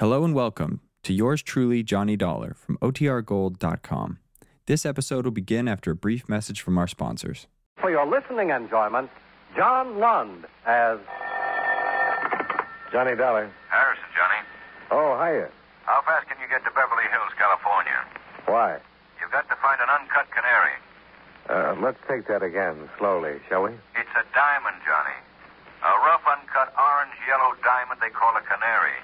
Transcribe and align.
Hello 0.00 0.24
and 0.24 0.34
welcome 0.34 0.80
to 1.04 1.12
yours 1.14 1.40
truly, 1.40 1.84
Johnny 1.84 2.16
Dollar 2.16 2.54
from 2.54 2.76
OTRGold.com. 2.78 4.18
This 4.66 4.84
episode 4.84 5.24
will 5.24 5.30
begin 5.30 5.68
after 5.68 5.92
a 5.92 5.94
brief 5.94 6.28
message 6.28 6.60
from 6.60 6.76
our 6.78 6.88
sponsors. 6.88 7.46
For 7.80 7.90
your 7.90 8.04
listening 8.04 8.50
enjoyment, 8.50 9.08
John 9.54 10.00
Lund 10.00 10.46
as 10.66 10.98
Johnny 12.90 13.14
Dollar. 13.14 13.46
Harrison, 13.70 14.10
Johnny. 14.18 14.42
Oh, 14.90 15.14
hiya. 15.14 15.46
How 15.86 16.02
fast 16.02 16.26
can 16.26 16.42
you 16.42 16.48
get 16.50 16.64
to 16.64 16.74
Beverly 16.74 17.06
Hills, 17.14 17.30
California? 17.38 18.02
Why? 18.46 18.82
You've 19.22 19.30
got 19.30 19.46
to 19.48 19.54
find 19.62 19.78
an 19.78 19.90
uncut 19.94 20.26
canary. 20.34 20.74
Uh, 21.46 21.78
let's 21.80 22.02
take 22.08 22.26
that 22.26 22.42
again, 22.42 22.90
slowly, 22.98 23.38
shall 23.48 23.62
we? 23.62 23.70
It's 23.94 24.14
a 24.18 24.26
diamond, 24.34 24.82
Johnny. 24.82 25.18
A 25.86 25.94
rough, 26.02 26.26
uncut, 26.26 26.74
orange 26.74 27.14
yellow 27.30 27.54
diamond 27.62 28.00
they 28.02 28.10
call 28.10 28.34
a 28.34 28.42
canary. 28.42 28.98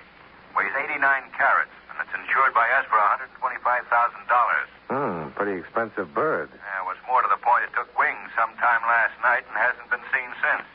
Weighs 0.57 0.75
89 0.75 1.01
carats, 1.37 1.71
and 1.91 1.96
it's 2.03 2.14
insured 2.14 2.55
by 2.55 2.66
us 2.79 2.84
for 2.91 2.98
$125,000. 2.98 4.66
Hmm, 4.91 5.30
pretty 5.38 5.59
expensive 5.59 6.12
bird. 6.15 6.51
Yeah, 6.52 6.84
what's 6.84 6.98
more 7.07 7.23
to 7.23 7.29
the 7.30 7.38
point, 7.38 7.65
it 7.65 7.73
took 7.77 7.87
wings 7.98 8.30
sometime 8.37 8.83
last 8.83 9.15
night 9.23 9.45
and 9.48 9.57
hasn't 9.57 9.88
been 9.91 10.05
seen 10.12 10.30
since. 10.43 10.66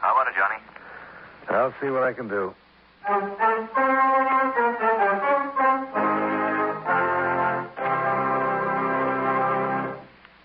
How 0.00 0.12
about 0.12 0.28
it, 0.28 0.34
Johnny? 0.34 0.60
I'll 1.48 1.74
see 1.80 1.90
what 1.90 2.02
I 2.02 2.12
can 2.12 2.28
do. 2.28 2.54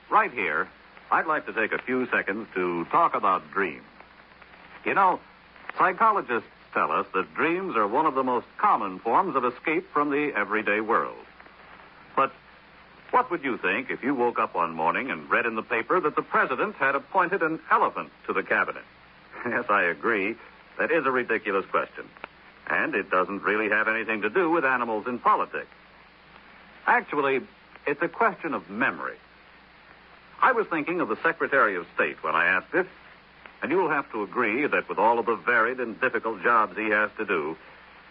Right 0.09 0.31
here, 0.33 0.67
I'd 1.11 1.27
like 1.27 1.45
to 1.45 1.53
take 1.53 1.71
a 1.71 1.77
few 1.81 2.07
seconds 2.07 2.47
to 2.55 2.85
talk 2.85 3.15
about 3.15 3.49
dreams. 3.51 3.85
You 4.85 4.93
know, 4.93 5.19
psychologists 5.77 6.49
tell 6.73 6.91
us 6.91 7.05
that 7.13 7.33
dreams 7.33 7.75
are 7.75 7.87
one 7.87 8.05
of 8.05 8.15
the 8.15 8.23
most 8.23 8.45
common 8.57 8.99
forms 8.99 9.35
of 9.35 9.45
escape 9.45 9.91
from 9.91 10.09
the 10.09 10.31
everyday 10.35 10.79
world. 10.79 11.25
But 12.15 12.31
what 13.11 13.31
would 13.31 13.43
you 13.43 13.57
think 13.57 13.89
if 13.89 14.03
you 14.03 14.13
woke 14.13 14.39
up 14.39 14.55
one 14.55 14.73
morning 14.73 15.09
and 15.09 15.29
read 15.29 15.45
in 15.45 15.55
the 15.55 15.63
paper 15.63 15.99
that 15.99 16.15
the 16.15 16.21
president 16.21 16.75
had 16.75 16.95
appointed 16.95 17.41
an 17.41 17.59
elephant 17.71 18.11
to 18.27 18.33
the 18.33 18.43
cabinet? 18.43 18.83
Yes, 19.45 19.65
I 19.69 19.83
agree. 19.83 20.35
That 20.77 20.91
is 20.91 21.05
a 21.05 21.11
ridiculous 21.11 21.65
question. 21.67 22.03
And 22.67 22.93
it 22.93 23.09
doesn't 23.09 23.41
really 23.41 23.69
have 23.69 23.87
anything 23.87 24.21
to 24.23 24.29
do 24.29 24.49
with 24.49 24.65
animals 24.65 25.07
in 25.07 25.17
politics. 25.17 25.71
Actually, 26.85 27.39
it's 27.87 28.01
a 28.01 28.09
question 28.09 28.53
of 28.53 28.69
memory. 28.69 29.15
I 30.41 30.51
was 30.51 30.67
thinking 30.67 30.99
of 30.99 31.07
the 31.07 31.17
Secretary 31.23 31.75
of 31.75 31.85
State 31.95 32.21
when 32.23 32.35
I 32.35 32.47
asked 32.47 32.73
it, 32.73 32.87
and 33.61 33.71
you'll 33.71 33.89
have 33.89 34.11
to 34.11 34.23
agree 34.23 34.65
that 34.67 34.87
with 34.87 34.97
all 34.97 35.19
of 35.19 35.25
the 35.25 35.35
varied 35.35 35.79
and 35.79 35.99
difficult 35.99 36.41
jobs 36.41 36.77
he 36.77 36.89
has 36.89 37.09
to 37.17 37.25
do, 37.25 37.57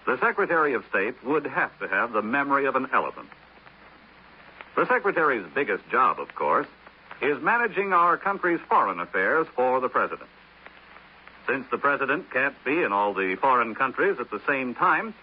the 0.06 0.18
Secretary 0.18 0.74
of 0.74 0.84
State 0.88 1.22
would 1.24 1.46
have 1.46 1.76
to 1.80 1.88
have 1.88 2.12
the 2.12 2.22
memory 2.22 2.66
of 2.66 2.76
an 2.76 2.88
elephant. 2.92 3.28
The 4.76 4.86
Secretary's 4.86 5.46
biggest 5.54 5.88
job, 5.90 6.20
of 6.20 6.34
course, 6.34 6.66
is 7.20 7.42
managing 7.42 7.92
our 7.92 8.16
country's 8.16 8.60
foreign 8.68 9.00
affairs 9.00 9.46
for 9.56 9.80
the 9.80 9.88
President. 9.88 10.28
Since 11.48 11.66
the 11.70 11.78
President 11.78 12.30
can't 12.30 12.54
be 12.64 12.82
in 12.82 12.92
all 12.92 13.14
the 13.14 13.36
foreign 13.40 13.74
countries 13.74 14.16
at 14.20 14.30
the 14.30 14.40
same 14.46 14.74
time, 14.74 15.14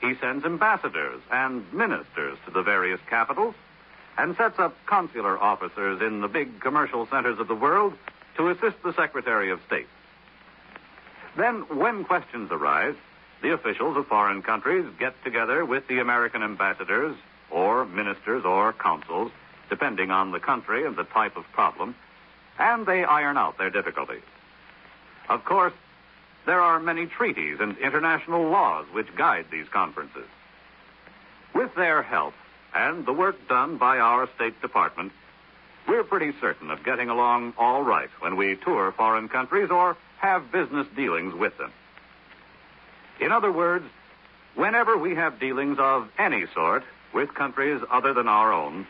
he 0.00 0.14
sends 0.20 0.44
ambassadors 0.44 1.20
and 1.30 1.70
ministers 1.72 2.38
to 2.46 2.50
the 2.50 2.62
various 2.62 3.00
capitals 3.08 3.54
and 4.18 4.36
sets 4.36 4.58
up 4.58 4.76
consular 4.86 5.38
officers 5.38 6.00
in 6.00 6.20
the 6.20 6.28
big 6.28 6.60
commercial 6.60 7.06
centers 7.06 7.38
of 7.38 7.48
the 7.48 7.54
world 7.54 7.94
to 8.36 8.48
assist 8.48 8.82
the 8.82 8.92
Secretary 8.94 9.50
of 9.50 9.60
State. 9.66 9.86
Then, 11.36 11.62
when 11.76 12.04
questions 12.04 12.50
arise, 12.50 12.94
the 13.42 13.52
officials 13.52 13.96
of 13.96 14.06
foreign 14.06 14.42
countries 14.42 14.86
get 14.98 15.14
together 15.24 15.64
with 15.64 15.86
the 15.88 15.98
American 15.98 16.42
ambassadors, 16.42 17.16
or 17.50 17.84
ministers, 17.84 18.44
or 18.44 18.72
consuls, 18.72 19.30
depending 19.68 20.10
on 20.10 20.32
the 20.32 20.40
country 20.40 20.86
and 20.86 20.96
the 20.96 21.04
type 21.04 21.36
of 21.36 21.44
problem, 21.52 21.94
and 22.58 22.86
they 22.86 23.04
iron 23.04 23.36
out 23.36 23.58
their 23.58 23.70
difficulties. 23.70 24.22
Of 25.28 25.44
course, 25.44 25.72
there 26.46 26.60
are 26.60 26.78
many 26.78 27.06
treaties 27.06 27.58
and 27.60 27.76
international 27.78 28.48
laws 28.48 28.86
which 28.92 29.14
guide 29.16 29.46
these 29.50 29.68
conferences. 29.68 30.28
With 31.54 31.74
their 31.74 32.02
help, 32.02 32.34
and 32.74 33.06
the 33.06 33.12
work 33.12 33.48
done 33.48 33.76
by 33.76 33.98
our 33.98 34.28
State 34.34 34.60
Department, 34.60 35.12
we're 35.88 36.04
pretty 36.04 36.32
certain 36.40 36.70
of 36.70 36.82
getting 36.84 37.08
along 37.08 37.54
all 37.58 37.82
right 37.82 38.10
when 38.20 38.36
we 38.36 38.56
tour 38.56 38.92
foreign 38.92 39.28
countries 39.28 39.70
or 39.70 39.96
have 40.18 40.50
business 40.50 40.86
dealings 40.96 41.34
with 41.34 41.56
them. 41.58 41.72
In 43.20 43.32
other 43.32 43.52
words, 43.52 43.84
whenever 44.54 44.96
we 44.96 45.14
have 45.14 45.38
dealings 45.38 45.78
of 45.78 46.08
any 46.18 46.44
sort 46.54 46.84
with 47.12 47.34
countries 47.34 47.80
other 47.90 48.14
than 48.14 48.28
our 48.28 48.52
own, 48.52 48.86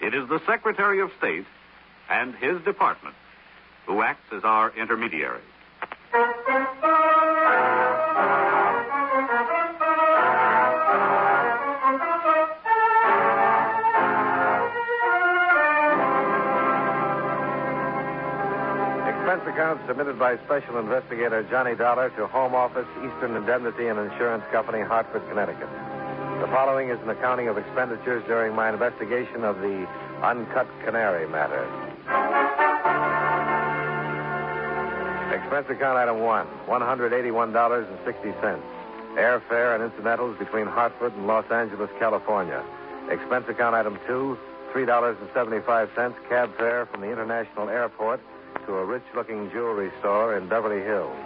it 0.00 0.14
is 0.14 0.28
the 0.28 0.40
Secretary 0.46 1.00
of 1.00 1.10
State 1.18 1.46
and 2.08 2.34
his 2.34 2.60
department 2.62 3.14
who 3.86 4.02
acts 4.02 4.32
as 4.32 4.44
our 4.44 4.72
intermediary. 4.76 5.42
Expense 19.30 19.54
account 19.54 19.80
submitted 19.86 20.18
by 20.18 20.36
Special 20.38 20.80
Investigator 20.80 21.46
Johnny 21.48 21.76
Dollar 21.76 22.10
to 22.18 22.26
Home 22.26 22.52
Office, 22.52 22.88
Eastern 22.98 23.36
Indemnity 23.36 23.86
and 23.86 23.96
Insurance 23.96 24.42
Company, 24.50 24.80
Hartford, 24.82 25.22
Connecticut. 25.28 25.68
The 26.40 26.48
following 26.50 26.90
is 26.90 26.98
an 27.02 27.10
accounting 27.10 27.46
of 27.46 27.56
expenditures 27.56 28.24
during 28.26 28.56
my 28.56 28.70
investigation 28.70 29.44
of 29.44 29.60
the 29.60 29.86
uncut 30.20 30.66
canary 30.84 31.28
matter. 31.28 31.62
Expense 35.32 35.70
account 35.70 35.96
item 35.96 36.18
one, 36.18 36.48
$181.60. 36.66 38.60
Airfare 39.14 39.76
and 39.76 39.84
incidentals 39.84 40.36
between 40.40 40.66
Hartford 40.66 41.14
and 41.14 41.28
Los 41.28 41.48
Angeles, 41.52 41.88
California. 42.00 42.64
Expense 43.08 43.44
account 43.48 43.76
item 43.76 43.96
two, 44.08 44.36
$3.75 44.74 46.14
cab 46.28 46.56
fare 46.56 46.86
from 46.86 47.02
the 47.02 47.12
International 47.12 47.68
Airport 47.68 48.20
to 48.66 48.74
a 48.76 48.84
rich 48.84 49.04
looking 49.14 49.50
jewelry 49.50 49.90
store 50.00 50.36
in 50.36 50.48
Beverly 50.48 50.82
Hills. 50.82 51.16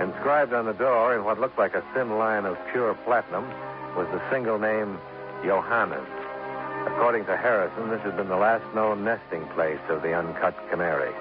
Inscribed 0.00 0.52
on 0.52 0.66
the 0.66 0.72
door 0.72 1.14
in 1.14 1.24
what 1.24 1.40
looked 1.40 1.58
like 1.58 1.74
a 1.74 1.84
thin 1.94 2.18
line 2.18 2.44
of 2.44 2.58
pure 2.72 2.94
platinum 3.04 3.48
was 3.96 4.06
the 4.12 4.22
single 4.30 4.58
name 4.58 4.98
Johannes. 5.44 6.06
According 6.86 7.24
to 7.26 7.36
Harrison, 7.36 7.90
this 7.90 8.00
had 8.02 8.16
been 8.16 8.28
the 8.28 8.36
last 8.36 8.64
known 8.74 9.04
nesting 9.04 9.44
place 9.54 9.80
of 9.88 10.02
the 10.02 10.14
uncut 10.14 10.54
canary. 10.70 11.12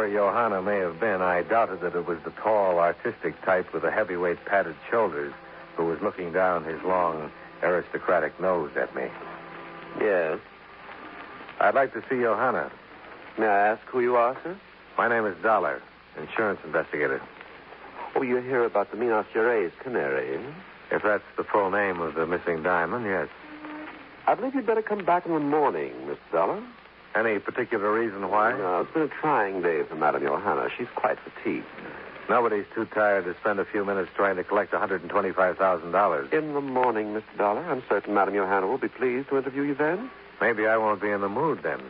Whoever 0.00 0.14
Johanna 0.14 0.62
may 0.62 0.78
have 0.78 0.98
been, 0.98 1.20
I 1.20 1.42
doubted 1.42 1.82
that 1.82 1.94
it 1.94 2.06
was 2.06 2.16
the 2.24 2.30
tall, 2.30 2.78
artistic 2.78 3.34
type 3.42 3.70
with 3.74 3.82
the 3.82 3.90
heavyweight 3.90 4.42
padded 4.46 4.74
shoulders 4.90 5.34
who 5.76 5.84
was 5.84 6.00
looking 6.00 6.32
down 6.32 6.64
his 6.64 6.82
long, 6.84 7.30
aristocratic 7.62 8.40
nose 8.40 8.70
at 8.78 8.94
me. 8.96 9.08
Yes. 10.00 10.38
I'd 11.60 11.74
like 11.74 11.92
to 11.92 12.00
see 12.08 12.16
Johanna. 12.16 12.72
May 13.38 13.44
I 13.46 13.68
ask 13.72 13.82
who 13.88 14.00
you 14.00 14.16
are, 14.16 14.38
sir? 14.42 14.56
My 14.96 15.06
name 15.06 15.26
is 15.26 15.36
Dollar, 15.42 15.82
insurance 16.18 16.60
investigator. 16.64 17.20
Oh, 18.16 18.22
you're 18.22 18.40
here 18.40 18.64
about 18.64 18.90
the 18.92 18.96
Minas 18.96 19.26
Gerais 19.34 19.70
canary. 19.80 20.38
eh? 20.38 20.40
If 20.92 21.02
that's 21.02 21.24
the 21.36 21.44
full 21.44 21.70
name 21.70 22.00
of 22.00 22.14
the 22.14 22.26
missing 22.26 22.62
diamond, 22.62 23.04
yes. 23.04 23.28
I 24.26 24.34
believe 24.34 24.54
you'd 24.54 24.64
better 24.64 24.80
come 24.80 25.04
back 25.04 25.26
in 25.26 25.34
the 25.34 25.40
morning, 25.40 25.92
Mr. 26.06 26.32
Dollar. 26.32 26.62
Any 27.14 27.38
particular 27.40 27.92
reason 27.92 28.28
why? 28.30 28.56
No, 28.56 28.80
it's 28.82 28.92
been 28.92 29.02
a 29.02 29.08
trying 29.08 29.62
day 29.62 29.82
for 29.82 29.96
Madame 29.96 30.22
Johanna. 30.22 30.68
She's 30.76 30.88
quite 30.94 31.18
fatigued. 31.18 31.66
Nobody's 32.28 32.66
too 32.72 32.84
tired 32.86 33.24
to 33.24 33.34
spend 33.40 33.58
a 33.58 33.64
few 33.64 33.84
minutes 33.84 34.10
trying 34.14 34.36
to 34.36 34.44
collect 34.44 34.72
$125,000. 34.72 36.32
In 36.32 36.54
the 36.54 36.60
morning, 36.60 37.08
Mr. 37.14 37.36
Dollar. 37.36 37.62
I'm 37.62 37.82
certain 37.88 38.14
Madame 38.14 38.34
Johanna 38.34 38.68
will 38.68 38.78
be 38.78 38.88
pleased 38.88 39.28
to 39.30 39.38
interview 39.38 39.62
you 39.62 39.74
then. 39.74 40.08
Maybe 40.40 40.66
I 40.68 40.76
won't 40.76 41.02
be 41.02 41.10
in 41.10 41.20
the 41.20 41.28
mood 41.28 41.64
then. 41.64 41.80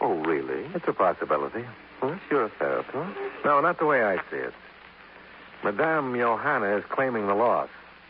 Oh, 0.00 0.14
really? 0.24 0.64
It's 0.74 0.88
a 0.88 0.94
possibility. 0.94 1.64
Well, 2.00 2.12
that's 2.12 2.30
your 2.30 2.44
affair, 2.44 2.78
of 2.78 2.88
course. 2.88 3.14
No, 3.44 3.60
not 3.60 3.78
the 3.78 3.84
way 3.86 4.02
I 4.02 4.16
see 4.30 4.36
it. 4.36 4.54
Madame 5.62 6.14
Johanna 6.14 6.76
is 6.78 6.84
claiming 6.88 7.26
the 7.26 7.34
loss. 7.34 7.68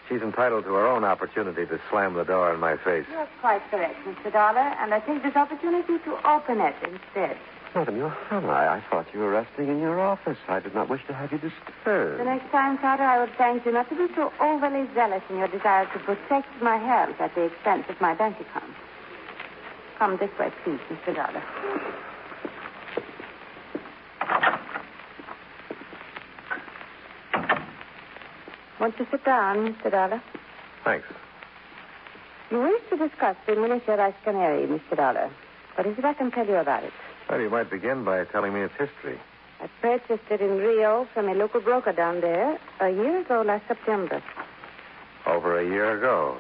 She's 0.09 0.21
entitled 0.21 0.65
to 0.65 0.75
her 0.75 0.87
own 0.87 1.05
opportunity 1.05 1.67
to 1.67 1.81
slam 1.91 2.15
the 2.15 2.25
door 2.25 2.53
in 2.53 2.61
my 2.61 2.77
face. 2.77 3.07
You're 3.11 3.29
quite 3.41 3.63
correct, 3.71 3.97
Mr. 4.07 4.33
Dollar, 4.33 4.61
and 4.61 4.93
I 4.93 5.01
take 5.01 5.23
this 5.23 5.35
opportunity 5.35 5.99
to 5.99 6.29
open 6.29 6.61
it 6.61 6.75
instead. 6.83 7.37
Johanna, 7.75 8.49
I, 8.49 8.77
I 8.77 8.85
thought 8.89 9.07
you 9.13 9.19
were 9.19 9.31
resting 9.31 9.69
in 9.69 9.81
your 9.81 9.99
office. 9.99 10.39
I 10.47 10.61
did 10.61 10.75
not 10.75 10.89
wish 10.89 11.05
to 11.09 11.15
have 11.15 11.33
you 11.33 11.39
disturbed. 11.39 12.21
The 12.21 12.25
next 12.25 12.49
time, 12.53 12.79
Carter, 12.79 13.03
I 13.03 13.19
would 13.19 13.35
thank 13.37 13.67
you 13.67 13.73
not 13.73 13.89
to 13.89 13.97
be 13.97 14.15
so 14.15 14.33
overly 14.41 14.87
zealous 14.95 15.23
in 15.29 15.39
your 15.39 15.49
desire 15.49 15.87
to 15.93 15.99
protect 16.01 16.47
my 16.63 16.77
health 16.77 17.21
at 17.21 17.35
the 17.35 17.43
expense 17.43 17.87
of 17.89 18.01
my 18.01 18.15
bank 18.15 18.39
account. 18.41 18.73
Come 19.99 20.19
this 20.19 20.31
way, 20.39 20.53
please, 20.63 20.79
Mr. 20.89 21.17
Dollar. 21.17 21.43
Want 28.85 28.99
to 28.99 29.07
sit 29.11 29.25
down, 29.25 29.73
Mr. 29.73 29.91
Dollar? 29.91 30.23
Thanks. 30.85 31.07
You 32.51 32.61
wish 32.61 32.83
to 32.91 32.99
discuss 32.99 33.35
the 33.47 33.57
Minas 33.57 33.81
Gerais 33.87 34.13
canary, 34.25 34.67
Mr. 34.67 34.95
Dollar. 34.95 35.31
What 35.75 35.87
is 35.87 35.97
it 35.97 36.05
I 36.05 36.13
can 36.13 36.31
tell 36.31 36.47
you 36.47 36.57
about 36.57 36.85
it? 36.85 36.93
Well, 37.31 37.41
you 37.41 37.49
might 37.49 37.71
begin 37.71 38.05
by 38.05 38.23
telling 38.25 38.53
me 38.53 38.61
its 38.61 38.75
history. 38.75 39.19
I 39.63 39.71
purchased 39.81 40.31
it 40.31 40.43
in 40.43 40.59
Rio 40.59 41.09
from 41.15 41.31
a 41.31 41.33
local 41.33 41.63
broker 41.63 41.93
down 41.93 42.21
there 42.21 42.59
a 42.79 42.91
year 42.91 43.21
ago 43.21 43.41
last 43.41 43.67
September. 43.69 44.23
Over 45.25 45.59
a 45.59 45.65
year 45.65 45.97
ago. 45.97 46.37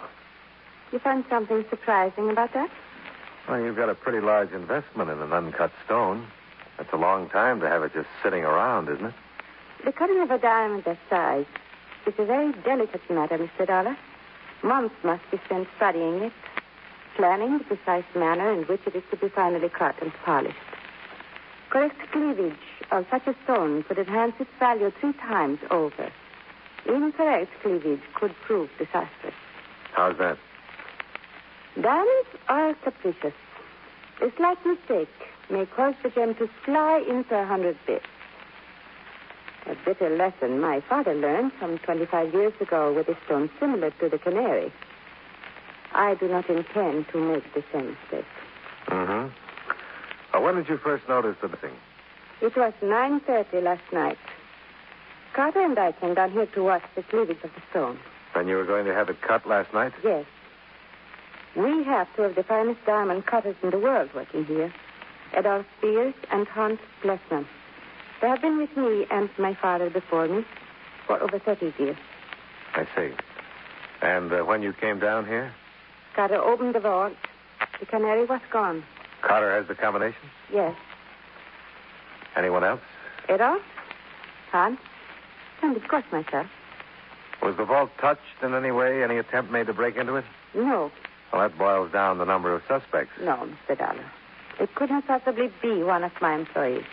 You 0.93 0.99
find 0.99 1.25
something 1.31 1.65
surprising 1.71 2.29
about 2.29 2.53
that? 2.53 2.69
Well, 3.49 3.59
you've 3.59 3.77
got 3.77 3.89
a 3.89 3.95
pretty 3.95 4.21
large 4.21 4.53
investment 4.53 5.09
in 5.09 5.19
an 5.19 5.33
uncut 5.33 5.73
stone. 5.87 6.27
That's 6.77 6.93
a 6.93 6.99
long 6.99 7.31
time 7.31 7.61
to 7.61 7.69
have 7.71 7.83
it 7.85 7.95
just 7.95 8.09
sitting 8.23 8.45
around, 8.45 8.91
isn't 8.91 9.07
it? 9.07 9.15
The 9.87 9.93
cutting 9.93 10.21
of 10.21 10.31
a 10.31 10.37
diamond 10.37 10.85
that 10.85 10.99
size 11.09 11.47
is 12.07 12.15
a 12.19 12.25
very 12.25 12.53
delicate 12.65 13.09
matter, 13.11 13.39
Mr. 13.39 13.67
Dollar. 13.67 13.97
Months 14.63 14.95
must 15.03 15.23
be 15.31 15.39
spent 15.45 15.69
studying 15.77 16.23
it, 16.23 16.33
planning 17.17 17.59
the 17.59 17.65
precise 17.65 18.05
manner 18.15 18.53
in 18.53 18.65
which 18.65 18.81
it 18.87 18.95
is 18.95 19.03
to 19.11 19.17
be 19.17 19.29
finally 19.29 19.69
cut 19.69 19.95
and 20.03 20.13
polished. 20.25 20.57
Correct 21.71 21.97
cleavage 22.13 22.55
of 22.91 23.07
such 23.11 23.27
a 23.27 23.35
stone 23.45 23.83
could 23.83 23.99
enhance 23.99 24.35
its 24.39 24.51
value 24.59 24.93
three 25.01 25.13
times 25.15 25.59
over. 25.71 26.11
Incorrect 26.87 27.51
cleavage 27.63 28.03
could 28.15 28.35
prove 28.47 28.71
disastrous. 28.79 29.35
How's 29.93 30.19
that? 30.19 30.39
Diamonds 31.81 32.29
are 32.49 32.75
capricious. 32.75 33.35
A 34.23 34.31
slight 34.37 34.65
mistake 34.65 35.09
may 35.51 35.67
cause 35.67 35.95
the 36.03 36.11
gem 36.11 36.35
to 36.37 36.49
fly 36.65 37.03
into 37.09 37.35
a 37.37 37.45
hundred 37.45 37.77
bits. 37.87 38.07
A 39.67 39.75
bitter 39.85 40.15
lesson 40.15 40.61
my 40.61 40.81
father 40.81 41.15
learned 41.15 41.53
some 41.59 41.79
25 41.79 42.35
years 42.35 42.53
ago 42.61 42.93
with 42.93 43.09
a 43.09 43.17
stone 43.25 43.49
similar 43.59 43.91
to 43.93 44.09
the 44.11 44.19
canary. 44.19 44.71
I 45.93 46.15
do 46.15 46.29
not 46.29 46.49
intend 46.51 47.09
to 47.09 47.19
make 47.19 47.55
the 47.55 47.65
same 47.73 47.87
mistake. 47.87 48.27
Mm-hmm. 48.89 50.37
Uh, 50.37 50.41
when 50.41 50.57
did 50.57 50.69
you 50.69 50.77
first 50.77 51.09
notice 51.09 51.37
the 51.41 51.49
thing? 51.49 51.75
It 52.43 52.55
was 52.57 52.75
9.30 52.83 53.63
last 53.63 53.93
night. 53.93 54.19
Carter 55.33 55.65
and 55.65 55.79
I 55.79 55.93
came 55.93 56.15
down 56.15 56.33
here 56.33 56.47
to 56.47 56.63
watch 56.63 56.83
the 56.95 57.03
cleavage 57.03 57.43
of 57.43 57.51
the 57.55 57.63
stone. 57.71 57.99
Then 58.35 58.49
you 58.49 58.57
were 58.57 58.65
going 58.65 58.85
to 58.85 58.95
have 58.95 59.09
it 59.09 59.23
cut 59.23 59.47
last 59.47 59.73
night? 59.73 59.93
Yes. 60.03 60.27
We 61.57 61.85
have 61.85 62.09
two 62.17 62.25
of 62.25 62.35
the 62.35 62.43
finest 62.43 62.85
diamond 62.85 63.27
cutters 63.27 63.57
in 63.63 63.71
the 63.71 63.79
world 63.79 64.11
working 64.15 64.45
here. 64.45 64.73
Adolf 65.33 65.65
Spears 65.79 66.15
and 66.31 66.47
Hans 66.49 66.81
Plessman. 67.01 67.47
They 68.25 68.31
have 68.31 68.41
been 68.41 68.57
with 68.57 68.75
me 68.75 69.05
and 69.11 69.29
my 69.37 69.53
father 69.53 69.91
before 69.91 70.27
me 70.27 70.47
for 71.07 71.23
over 71.23 71.39
30 71.39 71.75
years. 71.79 71.97
I 72.75 72.87
see. 72.97 73.11
And 74.01 74.33
uh, 74.33 74.45
when 74.45 74.63
you 74.63 74.73
came 74.73 74.99
down 74.99 75.27
here, 75.27 75.53
Carter 76.17 76.37
opened 76.43 76.75
the 76.75 76.81
vault. 76.81 77.13
The 77.81 77.85
canary 77.85 78.25
was 78.25 78.41
gone. 78.51 78.83
Carter 79.21 79.55
has 79.55 79.69
the 79.69 79.75
combination? 79.75 80.23
Yes. 80.51 80.75
Anyone 82.35 82.65
else? 82.65 82.81
Adolf? 83.29 83.61
Hans? 84.53 84.79
And 85.63 85.77
of 85.77 85.87
course 85.87 86.05
myself. 86.11 86.47
Was 87.43 87.59
the 87.59 87.67
vault 87.67 87.91
touched 88.01 88.23
in 88.43 88.55
any 88.55 88.71
way? 88.71 89.05
Any 89.05 89.19
attempt 89.19 89.53
made 89.53 89.67
to 89.67 89.75
break 89.75 89.97
into 89.97 90.17
it? 90.17 90.25
No, 90.55 90.91
Well, 91.31 91.43
that 91.43 91.59
boils 91.59 91.93
down 91.93 92.17
the 92.17 92.25
number 92.25 92.55
of 92.55 92.63
suspects. 92.67 93.13
no, 93.21 93.47
Mr. 93.69 93.77
Dollar. 93.77 94.11
It 94.59 94.75
could 94.77 94.89
not 94.89 95.07
possibly 95.07 95.53
be 95.61 95.83
one 95.83 96.05
of 96.05 96.13
my 96.23 96.35
employees. 96.37 96.85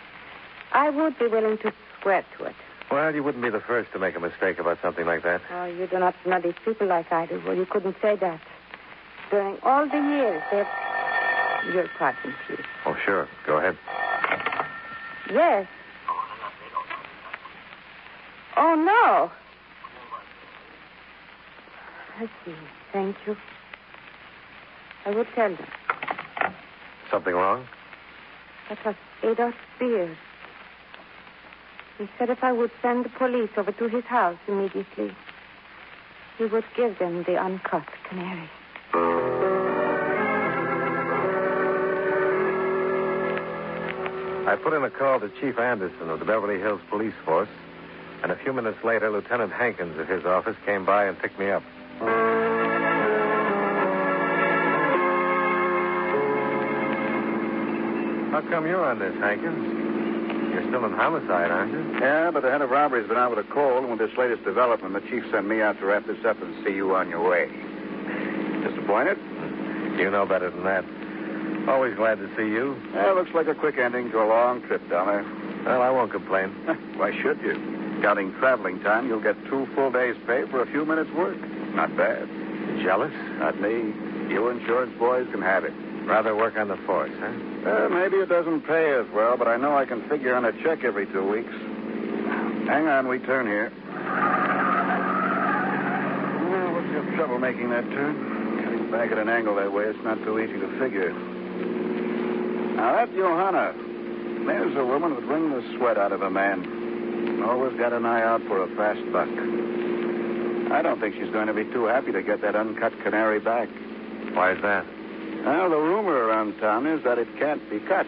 I 0.72 0.90
would 0.90 1.18
be 1.18 1.26
willing 1.26 1.58
to 1.58 1.72
swear 2.00 2.24
to 2.38 2.44
it. 2.44 2.54
Well, 2.90 3.14
you 3.14 3.22
wouldn't 3.22 3.42
be 3.42 3.50
the 3.50 3.60
first 3.60 3.92
to 3.92 3.98
make 3.98 4.16
a 4.16 4.20
mistake 4.20 4.58
about 4.58 4.78
something 4.82 5.06
like 5.06 5.22
that. 5.22 5.40
Oh, 5.50 5.64
you 5.64 5.86
do 5.86 5.98
not 5.98 6.14
know 6.26 6.40
these 6.40 6.54
people 6.64 6.86
like 6.86 7.10
I 7.12 7.26
do. 7.26 7.42
Well, 7.46 7.56
you 7.56 7.66
couldn't 7.66 7.96
say 8.02 8.16
that. 8.16 8.40
During 9.30 9.58
all 9.62 9.86
the 9.88 9.96
years 9.96 10.42
they've... 10.50 10.66
Your 11.72 11.88
pardon, 11.96 12.34
please. 12.46 12.58
Oh, 12.84 12.96
sure. 13.04 13.28
Go 13.46 13.56
ahead. 13.58 13.78
Yes. 15.30 15.66
Oh, 18.56 18.74
no. 18.74 19.30
I 22.18 22.28
see. 22.44 22.54
Thank 22.92 23.16
you. 23.26 23.36
I 25.06 25.10
will 25.10 25.24
tell 25.34 25.54
them. 25.54 25.66
Something 27.10 27.34
wrong? 27.34 27.66
That 28.68 28.84
was 28.84 28.94
Adolf 29.22 29.54
Spears. 29.76 30.16
He 32.02 32.08
said 32.18 32.30
if 32.30 32.42
I 32.42 32.50
would 32.50 32.72
send 32.82 33.04
the 33.04 33.10
police 33.10 33.50
over 33.56 33.70
to 33.70 33.86
his 33.86 34.02
house 34.02 34.36
immediately, 34.48 35.14
he 36.36 36.46
would 36.46 36.64
give 36.74 36.98
them 36.98 37.22
the 37.22 37.36
uncut 37.40 37.86
canary. 38.08 38.50
I 44.48 44.56
put 44.60 44.72
in 44.72 44.82
a 44.82 44.90
call 44.90 45.20
to 45.20 45.28
Chief 45.40 45.60
Anderson 45.60 46.10
of 46.10 46.18
the 46.18 46.24
Beverly 46.24 46.58
Hills 46.58 46.80
Police 46.90 47.14
Force, 47.24 47.48
and 48.24 48.32
a 48.32 48.36
few 48.36 48.52
minutes 48.52 48.82
later, 48.82 49.08
Lieutenant 49.08 49.52
Hankins 49.52 49.96
of 49.96 50.08
his 50.08 50.24
office 50.24 50.56
came 50.66 50.84
by 50.84 51.04
and 51.04 51.16
picked 51.16 51.38
me 51.38 51.50
up. 51.50 51.62
How 58.32 58.40
come 58.50 58.66
you're 58.66 58.84
on 58.84 58.98
this, 58.98 59.14
Hankins? 59.20 59.91
You're 60.62 60.70
still 60.70 60.84
in 60.84 60.92
homicide, 60.92 61.50
aren't 61.50 61.72
you? 61.72 61.98
Yeah, 61.98 62.30
but 62.30 62.42
the 62.42 62.50
head 62.50 62.62
of 62.62 62.70
robbery's 62.70 63.08
been 63.08 63.16
out 63.16 63.34
with 63.34 63.44
a 63.44 63.48
cold, 63.52 63.84
and 63.84 63.90
with 63.90 63.98
this 63.98 64.16
latest 64.16 64.44
development, 64.44 64.94
the 64.94 65.00
chief 65.10 65.24
sent 65.32 65.48
me 65.48 65.60
out 65.60 65.78
to 65.80 65.86
wrap 65.86 66.06
this 66.06 66.24
up 66.24 66.40
and 66.40 66.64
see 66.64 66.72
you 66.72 66.94
on 66.94 67.10
your 67.10 67.28
way. 67.28 67.46
Disappointed? 68.62 69.18
You 69.98 70.10
know 70.10 70.24
better 70.24 70.50
than 70.50 70.62
that. 70.64 70.84
Always 71.68 71.94
glad 71.96 72.18
to 72.18 72.28
see 72.36 72.48
you. 72.48 72.76
Yeah, 72.94 73.10
looks 73.10 73.34
like 73.34 73.48
a 73.48 73.54
quick 73.54 73.76
ending 73.76 74.10
to 74.12 74.22
a 74.22 74.26
long 74.26 74.62
trip, 74.62 74.88
Dollar. 74.88 75.24
Well, 75.64 75.82
I 75.82 75.90
won't 75.90 76.12
complain. 76.12 76.50
Why 76.96 77.10
should 77.20 77.40
you? 77.42 77.54
Counting 78.00 78.32
traveling 78.34 78.80
time, 78.80 79.08
you'll 79.08 79.20
get 79.20 79.36
two 79.46 79.66
full 79.74 79.90
days' 79.90 80.16
pay 80.26 80.44
for 80.46 80.62
a 80.62 80.66
few 80.66 80.84
minutes' 80.84 81.10
work. 81.10 81.38
Not 81.74 81.96
bad. 81.96 82.28
Jealous? 82.82 83.12
Not 83.38 83.60
me. 83.60 83.92
You 84.32 84.48
insurance 84.48 84.96
boys 84.98 85.26
can 85.32 85.42
have 85.42 85.64
it. 85.64 85.72
Rather 86.04 86.36
work 86.36 86.56
on 86.56 86.68
the 86.68 86.76
force, 86.78 87.12
huh? 87.18 87.51
Uh, 87.64 87.88
maybe 87.88 88.16
it 88.16 88.28
doesn't 88.28 88.62
pay 88.62 88.92
as 88.92 89.06
well, 89.14 89.36
but 89.36 89.46
I 89.46 89.56
know 89.56 89.76
I 89.76 89.84
can 89.84 90.02
figure 90.08 90.34
on 90.34 90.44
a 90.44 90.52
check 90.62 90.82
every 90.82 91.06
two 91.06 91.24
weeks. 91.24 91.52
Hang 92.66 92.88
on, 92.88 93.06
we 93.06 93.20
turn 93.20 93.46
here. 93.46 93.70
Well, 96.50 96.72
what's 96.74 96.90
your 96.90 97.04
trouble 97.14 97.38
making 97.38 97.70
that 97.70 97.84
turn? 97.90 98.62
Cutting 98.64 98.90
back 98.90 99.12
at 99.12 99.18
an 99.18 99.28
angle 99.28 99.54
that 99.56 99.72
way, 99.72 99.84
it's 99.84 100.02
not 100.02 100.18
too 100.24 100.40
easy 100.40 100.58
to 100.58 100.78
figure. 100.80 101.12
Now, 102.74 102.96
that's 102.96 103.12
Johanna. 103.12 103.74
There's 104.44 104.76
a 104.76 104.84
woman 104.84 105.14
that 105.14 105.24
bring 105.26 105.50
the 105.50 105.62
sweat 105.76 105.98
out 105.98 106.10
of 106.10 106.22
a 106.22 106.30
man. 106.30 107.42
Always 107.44 107.78
got 107.78 107.92
an 107.92 108.04
eye 108.04 108.22
out 108.22 108.42
for 108.42 108.60
a 108.62 108.68
fast 108.74 109.00
buck. 109.12 109.28
I 110.72 110.82
don't 110.82 110.98
think 110.98 111.14
she's 111.14 111.30
going 111.30 111.46
to 111.46 111.54
be 111.54 111.64
too 111.64 111.84
happy 111.84 112.10
to 112.10 112.22
get 112.22 112.40
that 112.40 112.56
uncut 112.56 112.92
canary 113.04 113.38
back. 113.38 113.68
Why 114.32 114.50
is 114.52 114.62
that? 114.62 114.84
Well, 115.44 115.70
the 115.70 115.76
rumor 115.76 116.14
around 116.14 116.58
town 116.58 116.86
is 116.86 117.02
that 117.04 117.18
it 117.18 117.28
can't 117.38 117.68
be 117.68 117.80
cut. 117.80 118.06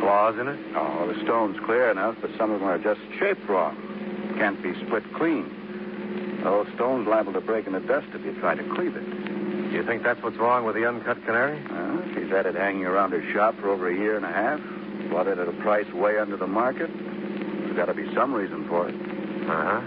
Flaws 0.00 0.38
in 0.38 0.48
it? 0.48 0.58
Oh, 0.74 1.06
the 1.12 1.20
stone's 1.22 1.58
clear 1.64 1.90
enough, 1.90 2.16
but 2.20 2.30
some 2.36 2.50
of 2.50 2.60
them 2.60 2.68
are 2.68 2.78
just 2.78 3.00
shaped 3.18 3.48
wrong. 3.48 3.76
Can't 4.36 4.60
be 4.62 4.74
split 4.84 5.04
clean. 5.14 5.48
The 6.42 6.50
whole 6.50 6.66
stone's 6.74 7.06
liable 7.06 7.32
to 7.32 7.40
break 7.40 7.66
in 7.66 7.72
the 7.72 7.80
dust 7.80 8.08
if 8.14 8.24
you 8.24 8.32
try 8.40 8.54
to 8.54 8.62
cleave 8.74 8.96
it. 8.96 9.04
Do 9.70 9.72
you 9.72 9.84
think 9.84 10.02
that's 10.02 10.22
what's 10.22 10.36
wrong 10.36 10.64
with 10.64 10.74
the 10.74 10.86
uncut 10.86 11.24
canary? 11.24 11.62
Well, 11.70 12.02
she's 12.14 12.30
had 12.30 12.46
it 12.46 12.54
hanging 12.54 12.84
around 12.84 13.12
her 13.12 13.22
shop 13.32 13.54
for 13.60 13.70
over 13.70 13.88
a 13.88 13.94
year 13.94 14.16
and 14.16 14.24
a 14.24 14.32
half. 14.32 14.60
Bought 15.10 15.28
it 15.28 15.38
at 15.38 15.48
a 15.48 15.52
price 15.62 15.90
way 15.92 16.18
under 16.18 16.36
the 16.36 16.46
market. 16.46 16.90
There's 16.92 17.76
got 17.76 17.86
to 17.86 17.94
be 17.94 18.12
some 18.14 18.34
reason 18.34 18.66
for 18.68 18.88
it. 18.88 18.94
Uh-huh. 18.94 19.80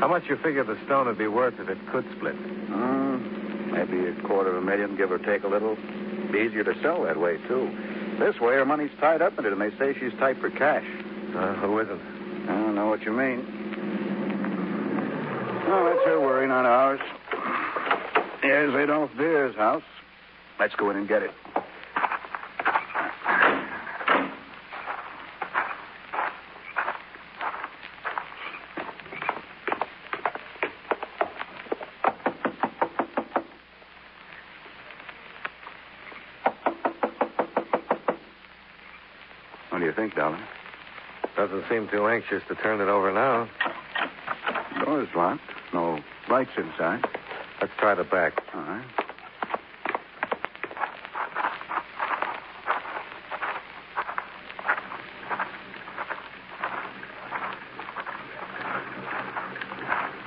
How 0.00 0.08
much 0.08 0.24
you 0.28 0.36
figure 0.36 0.62
the 0.62 0.78
stone 0.84 1.06
would 1.06 1.18
be 1.18 1.26
worth 1.26 1.58
if 1.58 1.68
it 1.68 1.78
could 1.90 2.04
split? 2.16 2.34
Hmm, 2.34 3.05
maybe 3.72 4.06
a 4.06 4.14
quarter 4.26 4.50
of 4.50 4.62
a 4.62 4.66
million, 4.66 4.96
give 4.96 5.10
or 5.10 5.18
take 5.18 5.44
a 5.44 5.48
little. 5.48 5.76
Be 6.32 6.38
easier 6.40 6.64
to 6.64 6.74
sell 6.82 7.04
that 7.04 7.18
way, 7.18 7.38
too. 7.48 7.70
This 8.18 8.40
way, 8.40 8.54
her 8.54 8.64
money's 8.64 8.90
tied 8.98 9.22
up 9.22 9.38
in 9.38 9.44
it, 9.44 9.52
and 9.52 9.60
they 9.60 9.70
say 9.78 9.94
she's 9.98 10.12
tight 10.18 10.38
for 10.40 10.50
cash. 10.50 10.84
Uh, 11.34 11.54
who 11.54 11.78
isn't? 11.80 12.00
I 12.48 12.54
don't 12.54 12.74
know 12.74 12.86
what 12.86 13.02
you 13.02 13.12
mean. 13.12 13.44
Oh, 15.68 15.84
that's 15.84 16.06
her 16.06 16.20
worry, 16.20 16.46
not 16.46 16.64
ours. 16.64 17.00
Here's 18.40 18.74
Adolf 18.74 19.10
Beer's 19.16 19.56
house. 19.56 19.82
Let's 20.58 20.74
go 20.76 20.90
in 20.90 20.96
and 20.96 21.08
get 21.08 21.22
it. 21.22 21.32
What 39.70 39.80
do 39.80 39.84
you 39.84 39.92
think, 39.92 40.05
darling? 40.16 40.42
Doesn't 41.36 41.64
seem 41.68 41.88
too 41.88 42.08
anxious 42.08 42.42
to 42.48 42.54
turn 42.56 42.80
it 42.80 42.88
over 42.88 43.12
now. 43.12 43.48
Door's 44.82 45.08
locked. 45.14 45.42
No 45.74 46.00
lights 46.30 46.50
inside. 46.56 47.04
Let's 47.60 47.72
try 47.78 47.94
the 47.94 48.04
back. 48.04 48.42
All 48.54 48.62
right. 48.62 48.84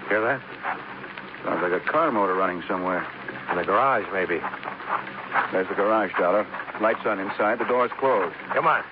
Hear 0.09 0.21
that? 0.21 0.41
Sounds 1.43 1.61
like 1.63 1.81
a 1.81 1.91
car 1.91 2.11
motor 2.11 2.35
running 2.35 2.63
somewhere. 2.67 3.05
In 3.51 3.57
the 3.57 3.63
garage, 3.63 4.05
maybe. 4.13 4.39
There's 5.51 5.67
the 5.67 5.75
garage, 5.75 6.11
Dollar. 6.19 6.45
Lights 6.79 7.01
on 7.05 7.19
inside. 7.19 7.59
The 7.59 7.65
door's 7.65 7.91
closed. 7.99 8.35
Come 8.53 8.67
on. 8.67 8.83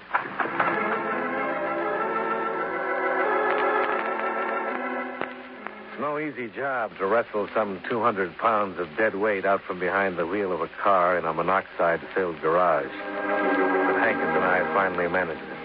No 6.00 6.20
easy 6.20 6.48
job 6.50 6.92
to 6.98 7.06
wrestle 7.06 7.48
some 7.54 7.82
200 7.89 8.38
pounds 8.38 8.80
of 8.80 8.88
dead 8.98 9.16
weight 9.16 9.46
out 9.46 9.62
from 9.63 9.80
behind 9.80 10.18
the 10.18 10.25
wheel 10.25 10.51
of 10.51 10.62
a 10.62 10.70
car 10.82 11.18
in 11.18 11.25
a 11.25 11.34
monoxide 11.34 12.01
filled 12.13 12.39
garage. 12.42 12.86
But 12.86 14.00
Hankins 14.00 14.36
and 14.36 14.44
I 14.44 14.62
finally 14.74 15.08
managed 15.08 15.42
it. 15.42 15.58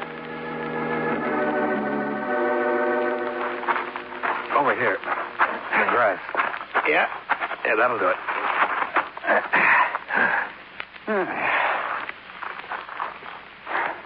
Over 4.56 4.74
here. 4.74 4.96
In 5.74 5.80
the 5.80 5.90
grass. 5.92 6.20
Yeah. 6.88 7.08
Yeah, 7.64 7.76
that'll 7.76 7.98
do 7.98 8.08
it. 8.08 8.16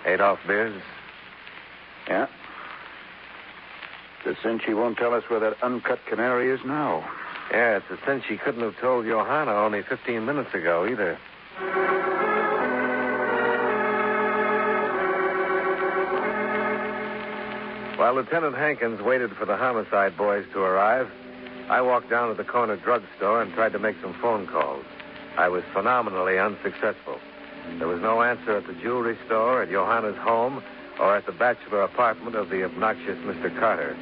Adolf 0.07 0.39
Beers? 0.47 0.81
Yeah. 2.09 2.27
The 4.43 4.49
cinch 4.51 4.63
he 4.67 4.75
won't 4.75 4.99
tell 4.99 5.15
us 5.15 5.25
where 5.29 5.41
that 5.41 5.63
uncut 5.63 6.05
canary 6.07 6.51
is 6.51 6.61
now. 6.65 7.09
Yeah, 7.51 7.79
it's 7.79 7.91
a 7.91 7.99
cinch 8.05 8.25
she 8.29 8.37
couldn't 8.37 8.61
have 8.61 8.79
told 8.81 9.07
Johanna 9.07 9.53
only 9.53 9.83
15 9.83 10.25
minutes 10.25 10.53
ago 10.53 10.87
either. 10.87 11.19
While 17.97 18.15
Lieutenant 18.15 18.57
Hankins 18.57 19.01
waited 19.01 19.35
for 19.37 19.47
the 19.47 19.57
homicide 19.57 20.17
boys 20.17 20.45
to 20.53 20.61
arrive, 20.61 21.11
I 21.71 21.81
walked 21.81 22.11
down 22.11 22.29
to 22.29 22.35
the 22.35 22.45
corner 22.45 22.77
drugstore 22.77 23.43
and 23.43 23.55
tried 23.55 23.73
to 23.73 23.79
make 23.79 23.97
some 24.03 24.15
phone 24.21 24.47
calls. 24.47 24.85
I 25.39 25.49
was 25.49 25.63
phenomenally 25.73 26.39
unsuccessful. 26.39 27.19
There 27.79 27.89
was 27.89 28.01
no 28.03 28.23
answer 28.23 28.57
at 28.57 28.67
the 28.67 28.75
jewelry 28.75 29.17
store, 29.27 29.63
at 29.63 29.71
Johanna's 29.71 30.19
home, 30.19 30.63
or 31.01 31.17
at 31.17 31.27
the 31.27 31.33
bachelor 31.33 31.83
apartment 31.83 32.37
of 32.37 32.51
the 32.51 32.65
obnoxious 32.65 33.19
Mr. 33.19 33.57
Carter. 33.59 33.97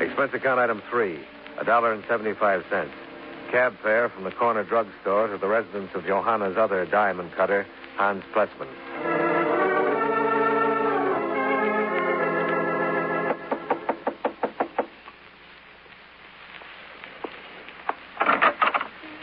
Expense 0.00 0.34
account 0.34 0.60
item 0.60 0.82
three, 0.90 1.18
a 1.58 1.64
dollar 1.64 1.92
and 1.92 2.04
seventy-five 2.06 2.64
cents. 2.68 2.92
Cab 3.50 3.74
fare 3.82 4.08
from 4.08 4.24
the 4.24 4.30
corner 4.30 4.62
drugstore 4.62 5.28
to 5.28 5.38
the 5.38 5.46
residence 5.46 5.90
of 5.94 6.04
Johanna's 6.04 6.56
other 6.56 6.84
diamond 6.84 7.32
cutter, 7.32 7.66
Hans 7.96 8.22
Plessman. 8.32 8.68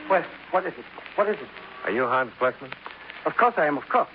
Well, 0.09 0.25
what 0.51 0.65
is 0.65 0.73
it? 0.77 0.85
What 1.15 1.27
is 1.29 1.35
it? 1.35 1.47
Are 1.85 1.91
you 1.91 2.03
Hans 2.03 2.31
Plessman? 2.39 2.71
Of 3.25 3.37
course 3.37 3.53
I 3.57 3.67
am, 3.67 3.77
of 3.77 3.87
course. 3.89 4.09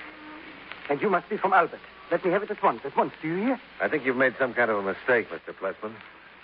And 0.91 1.00
you 1.00 1.09
must 1.11 1.29
be 1.29 1.37
from 1.37 1.53
Albert. 1.53 1.81
Let 2.11 2.25
me 2.25 2.31
have 2.31 2.43
it 2.43 2.50
at 2.50 2.62
once, 2.62 2.81
at 2.85 2.97
once. 2.97 3.12
Do 3.21 3.29
you 3.29 3.37
hear? 3.37 3.61
I 3.81 3.88
think 3.88 4.05
you've 4.05 4.17
made 4.17 4.35
some 4.38 4.55
kind 4.55 4.71
of 4.71 4.79
a 4.79 4.83
mistake, 4.83 5.29
Mr. 5.31 5.55
Plessman. 5.57 5.95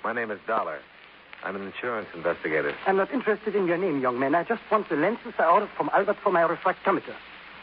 My 0.05 0.13
name 0.13 0.31
is 0.31 0.39
Dollar. 0.47 0.81
I'm 1.43 1.57
an 1.57 1.67
insurance 1.67 2.09
investigator. 2.15 2.75
I'm 2.87 2.97
not 2.99 3.13
interested 3.13 3.57
in 3.57 3.67
your 3.67 3.79
name, 3.79 4.01
young 4.01 4.19
man. 4.19 4.35
I 4.35 4.45
just 4.45 4.61
want 4.71 4.89
the 4.91 4.97
lenses 4.97 5.33
I 5.39 5.47
ordered 5.47 5.71
from 5.77 5.91
Albert 5.95 6.19
for 6.23 6.31
my 6.31 6.43
refractometer. 6.43 7.15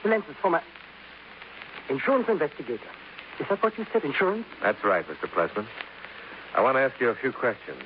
The 0.02 0.10
lenses 0.10 0.36
for 0.42 0.50
my... 0.50 0.62
Insurance 1.90 2.28
investigator. 2.30 2.90
Is 3.40 3.48
that 3.50 3.62
what 3.62 3.78
you 3.78 3.86
said, 3.94 4.04
insurance? 4.04 4.46
That's 4.62 4.84
right, 4.84 5.06
Mr. 5.08 5.32
Plessman. 5.32 5.68
I 6.56 6.62
want 6.62 6.78
to 6.78 6.82
ask 6.82 7.00
you 7.00 7.10
a 7.10 7.16
few 7.16 7.32
questions 7.32 7.82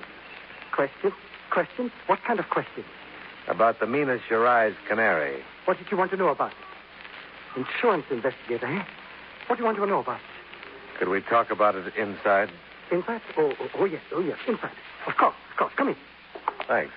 Questions? 0.71 1.13
Questions? 1.51 1.91
What 2.07 2.24
kind 2.24 2.39
of 2.39 2.50
questions? 2.50 2.85
about 3.47 3.79
the 3.79 3.85
Minas 3.85 4.21
Gerais 4.29 4.74
canary. 4.88 5.43
What 5.65 5.77
did 5.77 5.91
you 5.91 5.97
want 5.97 6.12
to 6.12 6.17
know 6.17 6.29
about 6.29 6.51
it? 6.51 7.59
Insurance 7.59 8.05
investigator, 8.09 8.65
eh? 8.65 8.83
What 9.47 9.57
do 9.57 9.62
you 9.62 9.65
want 9.65 9.77
to 9.77 9.85
know 9.85 10.00
about 10.00 10.17
it? 10.17 10.97
Could 11.00 11.09
we 11.09 11.21
talk 11.21 11.51
about 11.51 11.75
it 11.75 11.95
inside? 11.95 12.50
Inside? 12.92 13.22
Oh, 13.38 13.54
oh, 13.60 13.70
oh, 13.80 13.86
yes, 13.86 14.01
oh, 14.13 14.22
yes, 14.22 14.38
inside. 14.48 14.72
Of 15.08 15.18
course, 15.18 15.36
of 15.51 15.58
course. 15.58 15.74
Come 15.75 15.89
in. 15.89 15.96
Thanks. 16.68 16.92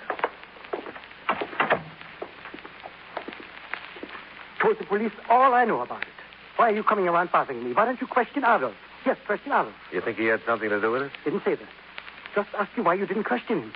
Told 4.60 4.78
the 4.78 4.84
police 4.84 5.12
all 5.30 5.54
I 5.54 5.64
know 5.64 5.80
about 5.80 6.02
it. 6.02 6.08
Why 6.56 6.70
are 6.70 6.74
you 6.74 6.82
coming 6.82 7.06
around 7.08 7.30
bothering 7.30 7.64
me? 7.64 7.72
Why 7.72 7.84
don't 7.84 8.00
you 8.00 8.06
question 8.06 8.42
Adolf? 8.44 8.74
Yes, 9.06 9.16
question 9.26 9.52
Adolf. 9.52 9.74
You 9.92 10.00
think 10.00 10.18
he 10.18 10.26
had 10.26 10.40
something 10.44 10.68
to 10.68 10.80
do 10.80 10.90
with 10.90 11.02
it? 11.02 11.12
Didn't 11.24 11.44
say 11.44 11.54
that. 11.54 11.68
Just 12.34 12.48
ask 12.58 12.70
you 12.76 12.82
why 12.82 12.94
you 12.94 13.06
didn't 13.06 13.24
question 13.24 13.62
him. 13.62 13.72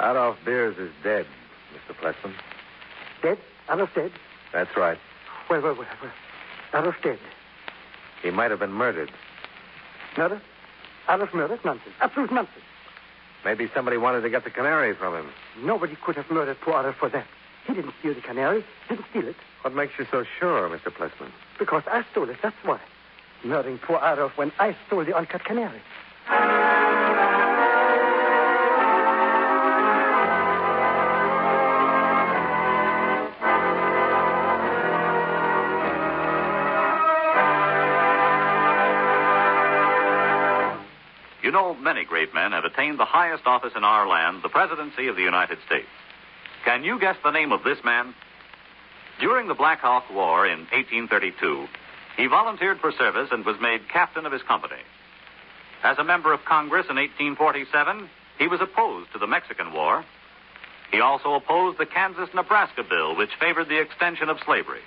Adolf 0.00 0.36
Beers 0.44 0.76
is 0.78 0.90
dead, 1.02 1.26
Mr. 1.74 1.96
Plessman. 1.96 2.34
Dead? 3.22 3.38
Adolf 3.72 3.90
dead? 3.94 4.12
That's 4.52 4.76
right. 4.76 4.98
Well, 5.48 5.60
well, 5.62 5.74
well, 5.74 5.86
well. 6.02 6.12
Adolf 6.82 6.96
dead. 7.02 7.18
He 8.22 8.30
might 8.30 8.50
have 8.50 8.60
been 8.60 8.72
murdered. 8.72 9.10
Murder? 10.16 10.42
Adolf 11.08 11.34
murdered? 11.34 11.64
Nonsense. 11.64 11.94
Absolute 12.00 12.32
nonsense. 12.32 12.64
Maybe 13.44 13.70
somebody 13.74 13.96
wanted 13.96 14.20
to 14.22 14.30
get 14.30 14.44
the 14.44 14.50
canary 14.50 14.94
from 14.94 15.14
him. 15.14 15.26
Nobody 15.62 15.96
could 15.96 16.16
have 16.16 16.30
murdered 16.30 16.60
poor 16.60 16.78
Adolf 16.80 16.96
for 16.96 17.08
that. 17.08 17.26
He 17.66 17.74
didn't 17.74 17.94
steal 18.00 18.14
the 18.14 18.20
canary. 18.20 18.64
Didn't 18.88 19.06
steal 19.10 19.28
it. 19.28 19.36
What 19.62 19.74
makes 19.74 19.98
you 19.98 20.06
so 20.10 20.24
sure, 20.38 20.68
Mr. 20.68 20.92
Plessman? 20.94 21.32
Because 21.58 21.82
I 21.86 22.04
stole 22.10 22.28
it, 22.28 22.36
that's 22.42 22.56
why. 22.64 22.80
Murdering 23.44 23.78
poor 23.78 23.96
Adolf 23.96 24.36
when 24.36 24.52
I 24.58 24.76
stole 24.86 25.04
the 25.04 25.16
uncut 25.16 25.44
canary. 25.44 25.80
Many 41.82 42.04
great 42.04 42.34
men 42.34 42.52
have 42.52 42.64
attained 42.64 42.98
the 42.98 43.04
highest 43.04 43.46
office 43.46 43.72
in 43.76 43.84
our 43.84 44.06
land, 44.08 44.42
the 44.42 44.48
presidency 44.48 45.08
of 45.08 45.16
the 45.16 45.22
United 45.22 45.58
States. 45.66 45.88
Can 46.64 46.84
you 46.84 46.98
guess 46.98 47.16
the 47.24 47.30
name 47.30 47.52
of 47.52 47.64
this 47.64 47.78
man? 47.84 48.14
During 49.18 49.48
the 49.48 49.54
Black 49.54 49.80
Hawk 49.80 50.04
War 50.10 50.46
in 50.46 50.60
1832, 50.72 51.66
he 52.16 52.26
volunteered 52.26 52.80
for 52.80 52.92
service 52.92 53.28
and 53.32 53.44
was 53.44 53.56
made 53.60 53.88
captain 53.88 54.26
of 54.26 54.32
his 54.32 54.42
company. 54.42 54.80
As 55.82 55.98
a 55.98 56.04
member 56.04 56.32
of 56.32 56.44
Congress 56.44 56.86
in 56.90 56.96
1847, 56.96 58.08
he 58.38 58.48
was 58.48 58.60
opposed 58.60 59.12
to 59.12 59.18
the 59.18 59.26
Mexican 59.26 59.72
War. 59.72 60.04
He 60.90 61.00
also 61.00 61.34
opposed 61.34 61.78
the 61.78 61.86
Kansas 61.86 62.28
Nebraska 62.34 62.82
bill, 62.82 63.16
which 63.16 63.30
favored 63.38 63.68
the 63.68 63.80
extension 63.80 64.28
of 64.28 64.38
slavery. 64.44 64.80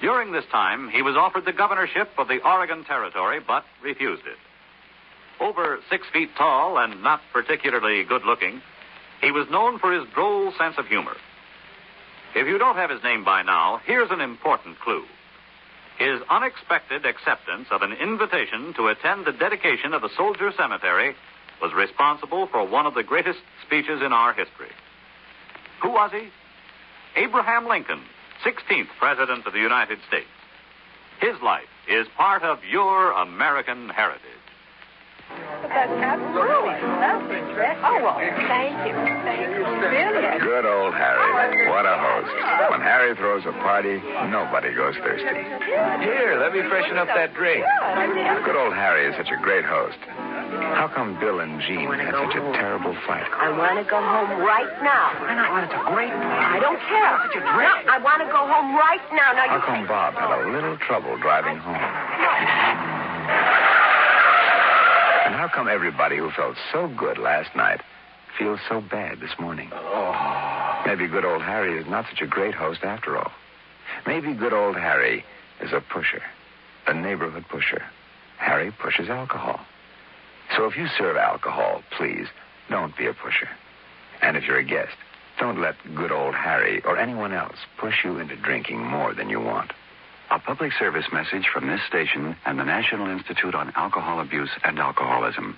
During 0.00 0.32
this 0.32 0.44
time, 0.50 0.88
he 0.88 1.02
was 1.02 1.16
offered 1.16 1.44
the 1.44 1.52
governorship 1.52 2.10
of 2.18 2.28
the 2.28 2.42
Oregon 2.44 2.84
Territory, 2.84 3.40
but 3.46 3.64
refused 3.82 4.26
it. 4.26 4.38
Over 5.40 5.80
six 5.90 6.06
feet 6.12 6.30
tall 6.36 6.78
and 6.78 7.02
not 7.02 7.20
particularly 7.32 8.04
good 8.04 8.24
looking, 8.24 8.62
he 9.20 9.30
was 9.30 9.48
known 9.50 9.78
for 9.78 9.92
his 9.92 10.08
droll 10.14 10.52
sense 10.58 10.76
of 10.78 10.86
humor. 10.86 11.16
If 12.34 12.46
you 12.46 12.58
don't 12.58 12.76
have 12.76 12.90
his 12.90 13.02
name 13.02 13.24
by 13.24 13.42
now, 13.42 13.80
here's 13.86 14.10
an 14.10 14.20
important 14.20 14.78
clue. 14.80 15.04
His 15.98 16.20
unexpected 16.28 17.06
acceptance 17.06 17.68
of 17.70 17.82
an 17.82 17.92
invitation 17.92 18.74
to 18.74 18.88
attend 18.88 19.24
the 19.24 19.32
dedication 19.32 19.94
of 19.94 20.02
a 20.02 20.08
soldier 20.16 20.50
cemetery 20.56 21.14
was 21.62 21.72
responsible 21.72 22.48
for 22.50 22.66
one 22.66 22.86
of 22.86 22.94
the 22.94 23.04
greatest 23.04 23.38
speeches 23.64 24.02
in 24.04 24.12
our 24.12 24.32
history. 24.32 24.72
Who 25.82 25.90
was 25.90 26.10
he? 26.10 26.28
Abraham 27.16 27.68
Lincoln, 27.68 28.02
16th 28.44 28.88
President 28.98 29.46
of 29.46 29.52
the 29.52 29.60
United 29.60 29.98
States. 30.08 30.26
His 31.20 31.40
life 31.42 31.70
is 31.88 32.08
part 32.16 32.42
of 32.42 32.58
your 32.68 33.12
American 33.12 33.88
heritage. 33.88 34.33
But 35.30 35.72
that's 35.72 35.96
absolutely 35.96 36.76
lovely 37.00 37.40
dress. 37.56 37.80
Oh, 37.80 37.96
well, 38.04 38.20
thank 38.20 38.76
you. 38.84 38.92
Thank 39.24 39.48
you. 39.56 39.64
Brilliant. 39.64 40.40
Good 40.44 40.66
old 40.68 40.92
Harry. 40.92 41.68
What 41.72 41.86
a 41.88 41.96
host. 41.96 42.32
When 42.70 42.80
Harry 42.84 43.16
throws 43.16 43.44
a 43.48 43.52
party, 43.64 43.96
nobody 44.28 44.74
goes 44.74 44.94
thirsty. 45.00 45.24
Here, 46.04 46.36
let 46.38 46.52
me 46.52 46.60
freshen 46.68 46.98
up 46.98 47.08
that 47.08 47.32
drink. 47.34 47.64
Good 48.44 48.56
old 48.56 48.74
Harry 48.74 49.08
is 49.08 49.16
such 49.16 49.32
a 49.32 49.40
great 49.40 49.64
host. 49.64 49.96
How 50.76 50.86
come 50.92 51.18
Bill 51.18 51.40
and 51.40 51.60
Jean 51.62 51.90
had 51.90 52.14
such 52.14 52.36
a 52.36 52.42
terrible 52.54 52.94
fight? 53.06 53.26
I 53.32 53.50
want 53.56 53.80
to 53.80 53.86
go 53.88 53.98
home 53.98 54.38
right 54.44 54.70
now. 54.82 55.10
Why 55.18 55.34
not? 55.34 55.50
Well, 55.50 55.64
it's 55.64 55.74
a 55.74 55.82
great 55.90 56.12
I 56.12 56.60
don't 56.60 56.78
care. 56.86 57.14
Such 57.26 57.40
a 57.40 57.42
dress. 57.42 57.74
No, 57.88 57.94
I 57.94 57.98
want 57.98 58.22
to 58.22 58.28
go 58.30 58.44
home 58.46 58.76
right 58.76 59.02
now. 59.10 59.32
Now 59.34 59.48
How 59.48 59.56
you 59.56 59.62
come 59.66 59.86
Bob 59.88 60.14
had 60.14 60.30
a 60.30 60.52
little 60.52 60.76
trouble 60.78 61.16
driving 61.18 61.58
home? 61.58 61.80
How 65.44 65.50
come 65.50 65.68
everybody 65.68 66.16
who 66.16 66.30
felt 66.30 66.56
so 66.72 66.88
good 66.88 67.18
last 67.18 67.54
night 67.54 67.82
feels 68.38 68.60
so 68.66 68.80
bad 68.80 69.20
this 69.20 69.38
morning? 69.38 69.68
Oh. 69.74 70.82
Maybe 70.86 71.06
good 71.06 71.26
old 71.26 71.42
Harry 71.42 71.78
is 71.78 71.86
not 71.86 72.06
such 72.08 72.22
a 72.22 72.26
great 72.26 72.54
host 72.54 72.82
after 72.82 73.18
all. 73.18 73.30
Maybe 74.06 74.32
good 74.32 74.54
old 74.54 74.74
Harry 74.74 75.22
is 75.60 75.70
a 75.74 75.82
pusher, 75.82 76.22
a 76.86 76.94
neighborhood 76.94 77.44
pusher. 77.50 77.82
Harry 78.38 78.72
pushes 78.72 79.10
alcohol. 79.10 79.60
So 80.56 80.64
if 80.64 80.78
you 80.78 80.86
serve 80.96 81.18
alcohol, 81.18 81.82
please 81.98 82.26
don't 82.70 82.96
be 82.96 83.04
a 83.04 83.12
pusher. 83.12 83.50
And 84.22 84.38
if 84.38 84.44
you're 84.44 84.60
a 84.60 84.64
guest, 84.64 84.96
don't 85.38 85.60
let 85.60 85.74
good 85.94 86.10
old 86.10 86.34
Harry 86.34 86.82
or 86.86 86.96
anyone 86.96 87.34
else 87.34 87.58
push 87.76 88.02
you 88.02 88.16
into 88.16 88.36
drinking 88.36 88.82
more 88.82 89.12
than 89.12 89.28
you 89.28 89.40
want. 89.40 89.72
A 90.34 90.38
public 90.40 90.72
service 90.72 91.04
message 91.12 91.46
from 91.52 91.68
this 91.68 91.80
station 91.86 92.34
and 92.44 92.58
the 92.58 92.64
National 92.64 93.06
Institute 93.06 93.54
on 93.54 93.72
Alcohol 93.76 94.18
Abuse 94.18 94.50
and 94.64 94.80
Alcoholism. 94.80 95.56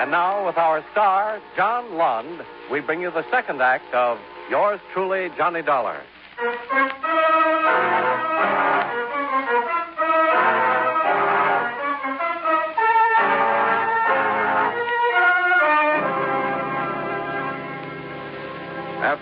And 0.00 0.10
now, 0.10 0.46
with 0.46 0.56
our 0.56 0.82
star, 0.92 1.38
John 1.54 1.98
Lund, 1.98 2.40
we 2.72 2.80
bring 2.80 3.02
you 3.02 3.10
the 3.10 3.30
second 3.30 3.60
act 3.60 3.92
of 3.92 4.16
Yours 4.48 4.80
Truly, 4.94 5.28
Johnny 5.36 5.60
Dollar. 5.60 6.00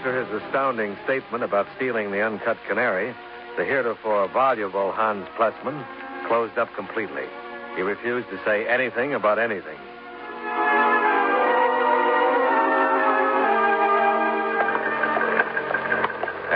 After 0.09 0.25
his 0.25 0.43
astounding 0.43 0.97
statement 1.05 1.45
about 1.45 1.67
stealing 1.77 2.11
the 2.11 2.23
uncut 2.23 2.57
canary, 2.67 3.15
the 3.59 3.65
heretofore 3.67 4.27
voluble 4.29 4.91
Hans 4.91 5.29
Plessman 5.37 5.85
closed 6.27 6.57
up 6.57 6.75
completely. 6.75 7.25
He 7.77 7.83
refused 7.83 8.27
to 8.31 8.43
say 8.43 8.67
anything 8.67 9.12
about 9.12 9.38
anything. 9.38 9.77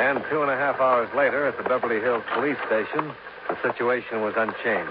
And 0.01 0.25
two 0.31 0.41
and 0.41 0.51
a 0.51 0.57
half 0.57 0.81
hours 0.81 1.11
later, 1.15 1.47
at 1.47 1.59
the 1.59 1.65
Beverly 1.65 2.01
Hills 2.01 2.25
Police 2.33 2.57
Station, 2.65 3.13
the 3.51 3.61
situation 3.61 4.23
was 4.23 4.33
unchanged. 4.35 4.91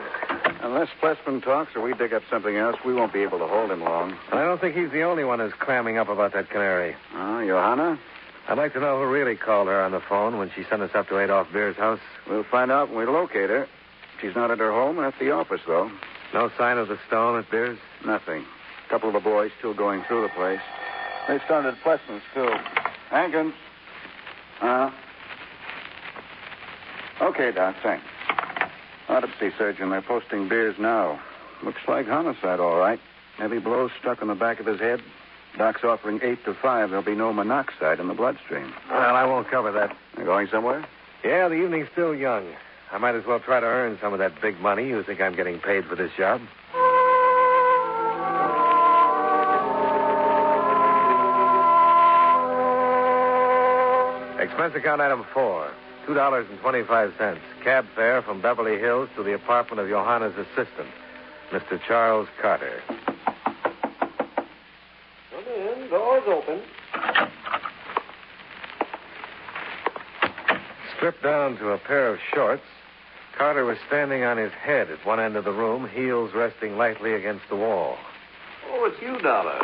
Unless 0.62 0.89
Plessman 1.00 1.41
talks 1.41 1.75
or 1.75 1.82
we 1.82 1.96
dig 1.96 2.13
up 2.13 2.22
something 2.30 2.56
else, 2.56 2.75
we 2.86 2.94
won't 2.94 3.12
be 3.12 3.24
able 3.24 3.39
to 3.39 3.48
hold 3.48 3.72
him 3.72 3.82
long. 3.82 4.15
And 4.30 4.39
I 4.39 4.44
don't 4.44 4.62
think 4.62 4.75
he's 4.75 4.91
the 4.91 5.01
only 5.01 5.24
one 5.24 5.39
who's 5.39 5.53
clamming 5.58 5.98
up 5.98 6.10
about 6.10 6.34
that 6.34 6.51
canary. 6.51 6.96
Oh, 7.15 7.44
Johanna? 7.44 7.98
I'd 8.51 8.58
like 8.58 8.74
to 8.74 8.81
know 8.81 8.98
who 8.98 9.10
really 9.10 9.38
called 9.38 9.70
her 9.70 9.81
on 9.81 9.93
the 9.93 10.01
phone 10.01 10.38
when 10.38 10.51
she 10.53 10.65
sent 10.70 10.81
us 10.81 10.91
up 10.93 11.08
to 11.08 11.20
Adolf 11.20 11.48
Beer's 11.53 11.77
house. 11.77 12.01
We'll 12.27 12.43
find 12.43 12.70
out 12.70 12.89
when 12.89 12.98
we 12.98 13.05
locate 13.05 13.50
her. 13.50 13.65
She's 14.20 14.36
not 14.36 14.51
at 14.51 14.60
her 14.60 14.74
home 14.74 15.00
at 15.00 15.13
the 15.22 15.31
office, 15.31 15.62
though. 15.65 15.89
No 16.34 16.51
sign 16.58 16.77
of 16.77 16.89
the 16.89 17.00
stone 17.08 17.39
at 17.39 17.50
Beer's? 17.50 17.79
Nothing. 18.05 18.43
A 18.86 18.89
couple 18.89 19.08
of 19.08 19.13
the 19.13 19.22
boys 19.22 19.51
still 19.58 19.74
going 19.74 20.03
through 20.03 20.24
the 20.24 20.34
place. 20.36 20.60
They 21.29 21.39
started 21.46 21.77
Plessman's, 21.81 22.24
too. 22.34 22.51
Hankins. 23.10 23.53
Uh-huh. 24.60 24.91
Okay, 27.22 27.53
Doc, 27.53 27.77
thanks. 27.81 28.03
Autopsy 29.08 29.51
surgeon, 29.58 29.91
they're 29.91 30.01
posting 30.01 30.50
beers 30.50 30.75
now. 30.77 31.22
Looks 31.63 31.88
like 31.88 32.05
homicide, 32.05 32.60
all 32.60 32.75
right. 32.75 33.00
Heavy 33.38 33.60
blows 33.60 33.91
struck 33.98 34.22
on 34.22 34.27
the 34.27 34.36
back 34.36 34.60
of 34.60 34.65
his 34.65 34.81
head. 34.81 35.01
Doc's 35.58 35.84
offering 35.84 36.20
eight 36.24 36.43
to 36.46 36.53
five. 36.53 36.89
There'll 36.89 37.03
be 37.05 37.15
no 37.15 37.34
monoxide 37.34 38.00
in 38.00 38.08
the 38.08 38.13
bloodstream. 38.13 38.74
Well, 38.89 39.15
I 39.15 39.25
won't 39.25 39.50
cover 39.50 39.72
that. 39.74 39.96
You 40.17 40.25
going 40.25 40.48
somewhere? 40.51 40.86
Yeah, 41.24 41.48
the 41.50 41.55
evening's 41.55 41.89
still 41.91 42.15
young. 42.15 42.48
I 42.92 42.98
might 42.98 43.16
as 43.16 43.25
well 43.25 43.40
try 43.40 43.59
to 43.59 43.66
earn 43.66 43.98
some 44.01 44.11
of 44.14 44.20
that 44.20 44.42
big 44.42 44.59
money. 44.59 44.87
You 44.87 45.03
think 45.03 45.22
I'm 45.22 45.35
getting 45.35 45.59
paid 45.59 45.85
for 45.85 45.96
this 45.96 46.11
job? 46.18 46.42
Expense 54.40 54.74
account 54.75 55.01
item 55.01 55.24
four. 55.33 55.72
Two 56.05 56.14
dollars 56.16 56.48
and 56.50 56.59
twenty-five 56.61 57.14
cents. 57.18 57.42
Cab 57.64 57.85
fare 57.96 58.22
from 58.24 58.42
Beverly 58.42 58.79
Hills 58.79 59.07
to 59.16 59.24
the 59.24 59.33
apartment 59.33 59.79
of 59.79 59.87
Johanna's 59.87 60.33
assistant, 60.35 60.90
Mr. 61.51 61.79
Charles 61.87 62.27
Carter. 62.42 62.81
Come 65.29 65.46
in. 65.55 65.90
Door's 65.90 66.24
open. 66.25 66.61
Stripped 71.01 71.24
down 71.24 71.57
to 71.57 71.70
a 71.70 71.79
pair 71.79 72.14
of 72.14 72.20
shorts, 72.31 72.61
Carter 73.35 73.66
was 73.66 73.79
standing 73.87 74.24
on 74.24 74.37
his 74.37 74.51
head 74.51 74.92
at 74.92 75.03
one 75.03 75.20
end 75.20 75.35
of 75.35 75.46
the 75.46 75.51
room, 75.51 75.90
heels 75.90 76.29
resting 76.35 76.77
lightly 76.77 77.16
against 77.16 77.42
the 77.50 77.55
wall. 77.55 77.98
Oh, 78.70 78.85
it's 78.85 79.01
you, 79.01 79.18
Dollars. 79.18 79.64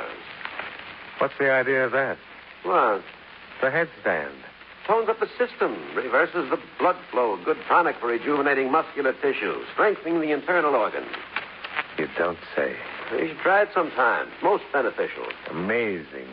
What's 1.20 1.36
the 1.38 1.52
idea 1.52 1.86
of 1.86 1.92
that? 1.92 2.18
What? 2.64 3.04
The 3.62 3.68
headstand. 3.68 4.34
Tones 4.88 5.10
up 5.10 5.20
the 5.20 5.30
system, 5.38 5.78
reverses 5.96 6.50
the 6.50 6.58
blood 6.80 6.96
flow, 7.12 7.38
good 7.46 7.58
tonic 7.68 7.98
for 8.00 8.08
rejuvenating 8.08 8.72
muscular 8.72 9.14
tissue, 9.22 9.62
strengthening 9.74 10.20
the 10.20 10.32
internal 10.32 10.74
organs. 10.74 11.06
You 12.00 12.08
don't 12.18 12.40
say. 12.56 12.76
You 13.12 13.28
should 13.28 13.38
try 13.44 13.62
it 13.62 13.70
sometime. 13.76 14.28
Most 14.42 14.64
beneficial. 14.74 15.28
Amazing. 15.52 16.30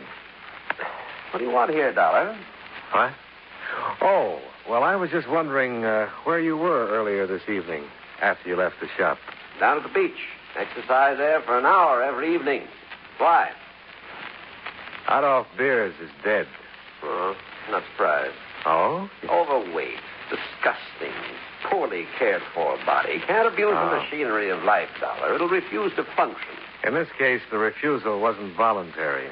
What 1.29 1.37
do 1.37 1.45
you 1.45 1.51
want 1.51 1.69
here, 1.69 1.93
Dollar? 1.93 2.35
What? 2.91 3.11
Oh, 4.01 4.39
well, 4.69 4.83
I 4.83 4.95
was 4.95 5.09
just 5.11 5.29
wondering 5.29 5.83
uh, 5.85 6.09
where 6.23 6.39
you 6.39 6.57
were 6.57 6.87
earlier 6.89 7.27
this 7.27 7.43
evening 7.49 7.83
after 8.21 8.49
you 8.49 8.55
left 8.55 8.75
the 8.81 8.87
shop. 8.97 9.17
Down 9.59 9.77
at 9.77 9.83
the 9.83 9.89
beach. 9.93 10.17
Exercise 10.57 11.17
there 11.17 11.41
for 11.41 11.57
an 11.59 11.65
hour 11.65 12.01
every 12.01 12.33
evening. 12.33 12.63
Why? 13.17 13.49
Adolf 15.09 15.47
Beers 15.57 15.93
is 16.01 16.09
dead. 16.23 16.47
Oh, 17.03 17.35
not 17.69 17.83
surprised. 17.91 18.35
Oh? 18.65 19.09
Overweight, 19.29 19.99
disgusting, 20.29 21.13
poorly 21.69 22.05
cared 22.17 22.41
for 22.53 22.77
body. 22.85 23.21
Can't 23.27 23.47
abuse 23.47 23.73
Oh. 23.75 23.89
the 23.89 23.97
machinery 23.97 24.49
of 24.49 24.63
life, 24.63 24.89
Dollar. 24.99 25.35
It'll 25.35 25.49
refuse 25.49 25.93
to 25.97 26.03
function. 26.15 26.47
In 26.83 26.93
this 26.93 27.09
case, 27.19 27.41
the 27.51 27.57
refusal 27.57 28.19
wasn't 28.19 28.55
voluntary. 28.55 29.27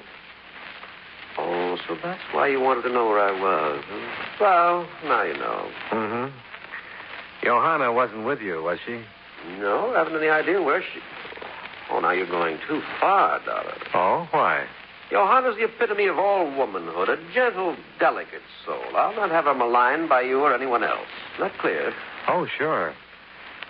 Oh, 1.38 1.63
so 1.88 1.98
that's 2.04 2.22
why 2.32 2.48
you 2.48 2.60
wanted 2.60 2.84
to 2.84 2.90
know 2.90 3.08
where 3.08 3.20
I 3.20 3.32
was. 3.32 3.84
huh? 3.88 4.38
Well, 4.42 4.88
now 5.06 5.24
you 5.24 5.34
know. 5.34 5.72
Mm-hmm. 5.92 6.38
Johanna 7.44 7.92
wasn't 7.92 8.26
with 8.26 8.40
you, 8.42 8.64
was 8.64 8.80
she? 8.86 9.02
No, 9.60 9.94
I 9.94 10.00
haven't 10.00 10.16
any 10.16 10.30
idea 10.30 10.62
where 10.62 10.82
she. 10.82 11.00
Oh, 11.92 12.00
now 12.00 12.12
you're 12.12 12.26
going 12.30 12.58
too 12.68 12.82
far, 13.00 13.40
Dollar. 13.46 13.76
Oh, 13.94 14.28
why? 14.32 14.66
Johanna's 15.12 15.56
the 15.58 15.66
epitome 15.66 16.08
of 16.08 16.18
all 16.18 16.46
womanhood, 16.58 17.10
a 17.10 17.18
gentle, 17.34 17.76
delicate 18.00 18.42
soul. 18.66 18.82
I'll 18.96 19.16
not 19.16 19.30
have 19.30 19.46
her 19.46 19.54
maligned 19.54 20.10
by 20.10 20.22
you 20.22 20.40
or 20.40 20.56
anyone 20.56 20.84
else. 20.84 21.08
Is 21.36 21.42
that 21.42 21.58
clear? 21.60 21.94
Oh, 22.28 22.48
sure. 22.58 22.94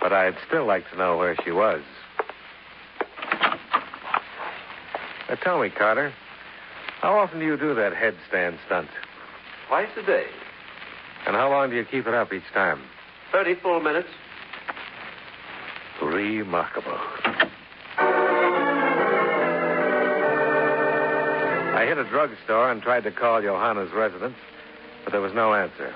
But 0.00 0.12
I'd 0.12 0.36
still 0.46 0.64
like 0.66 0.88
to 0.90 0.96
know 0.96 1.16
where 1.18 1.36
she 1.44 1.50
was. 1.50 1.82
Now, 5.28 5.34
tell 5.42 5.60
me, 5.60 5.70
Carter, 5.70 6.12
how 7.04 7.18
often 7.18 7.38
do 7.38 7.44
you 7.44 7.58
do 7.58 7.74
that 7.74 7.92
headstand 7.92 8.56
stunt? 8.64 8.88
Twice 9.68 9.90
a 9.98 10.06
day. 10.06 10.24
And 11.26 11.36
how 11.36 11.50
long 11.50 11.68
do 11.68 11.76
you 11.76 11.84
keep 11.84 12.06
it 12.06 12.14
up 12.14 12.32
each 12.32 12.50
time? 12.54 12.80
Thirty 13.30 13.54
full 13.56 13.80
minutes. 13.80 14.08
Remarkable. 16.00 16.96
I 21.76 21.84
hit 21.86 21.98
a 21.98 22.04
drugstore 22.08 22.70
and 22.70 22.80
tried 22.80 23.04
to 23.04 23.12
call 23.12 23.42
Johanna's 23.42 23.92
residence, 23.92 24.38
but 25.04 25.12
there 25.12 25.20
was 25.20 25.34
no 25.34 25.52
answer. 25.52 25.94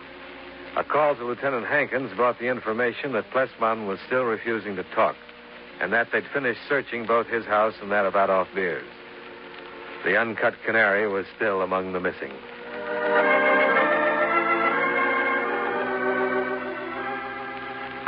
A 0.77 0.85
call 0.85 1.17
to 1.17 1.25
Lieutenant 1.25 1.67
Hankins 1.67 2.15
brought 2.17 2.39
the 2.39 2.49
information 2.49 3.15
that 3.15 3.31
Plessman 3.31 3.87
was 3.87 3.99
still 4.07 4.25
refusing 4.25 4.77
to 4.77 4.85
talk, 4.95 5.17
and 5.81 5.91
that 5.91 6.09
they'd 6.13 6.27
finished 6.35 6.61
searching 6.69 7.07
both 7.07 7.29
his 7.29 7.47
house 7.47 7.73
and 7.81 7.91
that 7.93 8.05
of 8.05 8.15
Adolf 8.15 8.49
Beers. 8.55 8.85
The 10.05 10.17
uncut 10.17 10.55
canary 10.65 11.09
was 11.09 11.27
still 11.37 11.63
among 11.63 11.93
the 11.93 12.01
missing. 12.01 12.33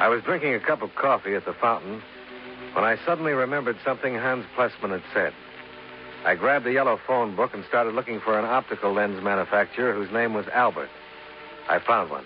I 0.01 0.09
was 0.09 0.23
drinking 0.23 0.55
a 0.55 0.61
cup 0.61 0.81
of 0.81 0.95
coffee 0.95 1.35
at 1.35 1.45
the 1.45 1.53
fountain 1.53 2.01
when 2.73 2.85
I 2.85 2.97
suddenly 3.05 3.33
remembered 3.33 3.77
something 3.85 4.15
Hans 4.15 4.47
Plessman 4.55 4.93
had 4.93 5.03
said. 5.13 5.35
I 6.25 6.37
grabbed 6.37 6.65
the 6.65 6.73
yellow 6.73 6.99
phone 7.07 7.37
book 7.37 7.53
and 7.53 7.65
started 7.69 7.95
looking 7.95 8.19
for 8.21 8.39
an 8.39 8.47
optical 8.47 8.93
lens 8.95 9.23
manufacturer 9.23 9.93
whose 9.93 10.11
name 10.11 10.33
was 10.33 10.47
Albert. 10.49 10.89
I 11.69 11.81
found 11.81 12.11
one. 12.11 12.25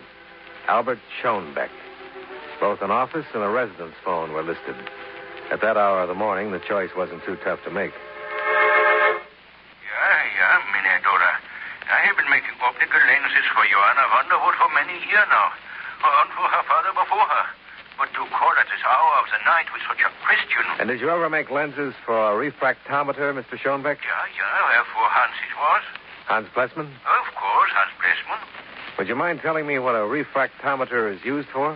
Albert 0.69 1.01
Schoenbeck. 1.21 1.71
Both 2.61 2.81
an 2.81 2.91
office 2.91 3.27
and 3.35 3.43
a 3.43 3.49
residence 3.49 3.95
phone 4.05 4.33
were 4.33 4.43
listed. 4.43 4.77
At 5.51 5.61
that 5.61 5.77
hour 5.77 6.03
of 6.03 6.09
the 6.09 6.15
morning, 6.15 6.53
the 6.53 6.61
choice 6.61 6.91
wasn't 6.97 7.25
too 7.25 7.37
tough 7.45 7.59
to 7.65 7.71
make. 7.71 7.93
Yeah, 9.83 10.19
yeah, 10.39 10.63
Minadora. 10.73 11.37
I 11.91 12.07
have 12.07 12.17
been 12.17 12.31
optical 12.85 13.01
lenses 13.09 13.49
for 13.57 13.65
Johanna 13.65 14.05
Vanderwood 14.13 14.57
for 14.61 14.69
many 14.77 14.93
years 15.09 15.29
now. 15.33 15.49
And 16.05 16.29
for 16.37 16.45
her 16.45 16.65
father 16.69 16.93
before 16.93 17.25
her. 17.25 17.47
But 17.97 18.13
to 18.13 18.29
call 18.29 18.53
at 18.61 18.69
this 18.69 18.85
hour 18.85 19.25
of 19.25 19.27
the 19.33 19.41
night 19.49 19.73
with 19.73 19.81
such 19.89 20.05
a 20.05 20.13
Christian. 20.21 20.65
And 20.77 20.93
did 20.93 21.01
you 21.01 21.09
ever 21.09 21.33
make 21.33 21.49
lenses 21.49 21.97
for 22.05 22.13
a 22.13 22.37
refractometer, 22.37 23.33
Mr. 23.33 23.57
Schoenbeck? 23.57 24.05
Yeah, 24.05 24.29
yeah, 24.37 24.85
for 24.93 25.09
Hans 25.09 25.33
it 25.33 25.55
was. 25.57 25.85
Hans 26.29 26.49
Plessman? 26.53 26.93
Of 27.09 27.27
course, 27.33 27.73
Hans 27.73 27.95
Plessman. 27.97 28.41
Would 29.01 29.09
you 29.09 29.17
mind 29.17 29.41
telling 29.41 29.65
me 29.65 29.81
what 29.81 29.97
a 29.97 30.05
refractometer 30.05 31.09
is 31.09 31.25
used 31.25 31.49
for? 31.49 31.73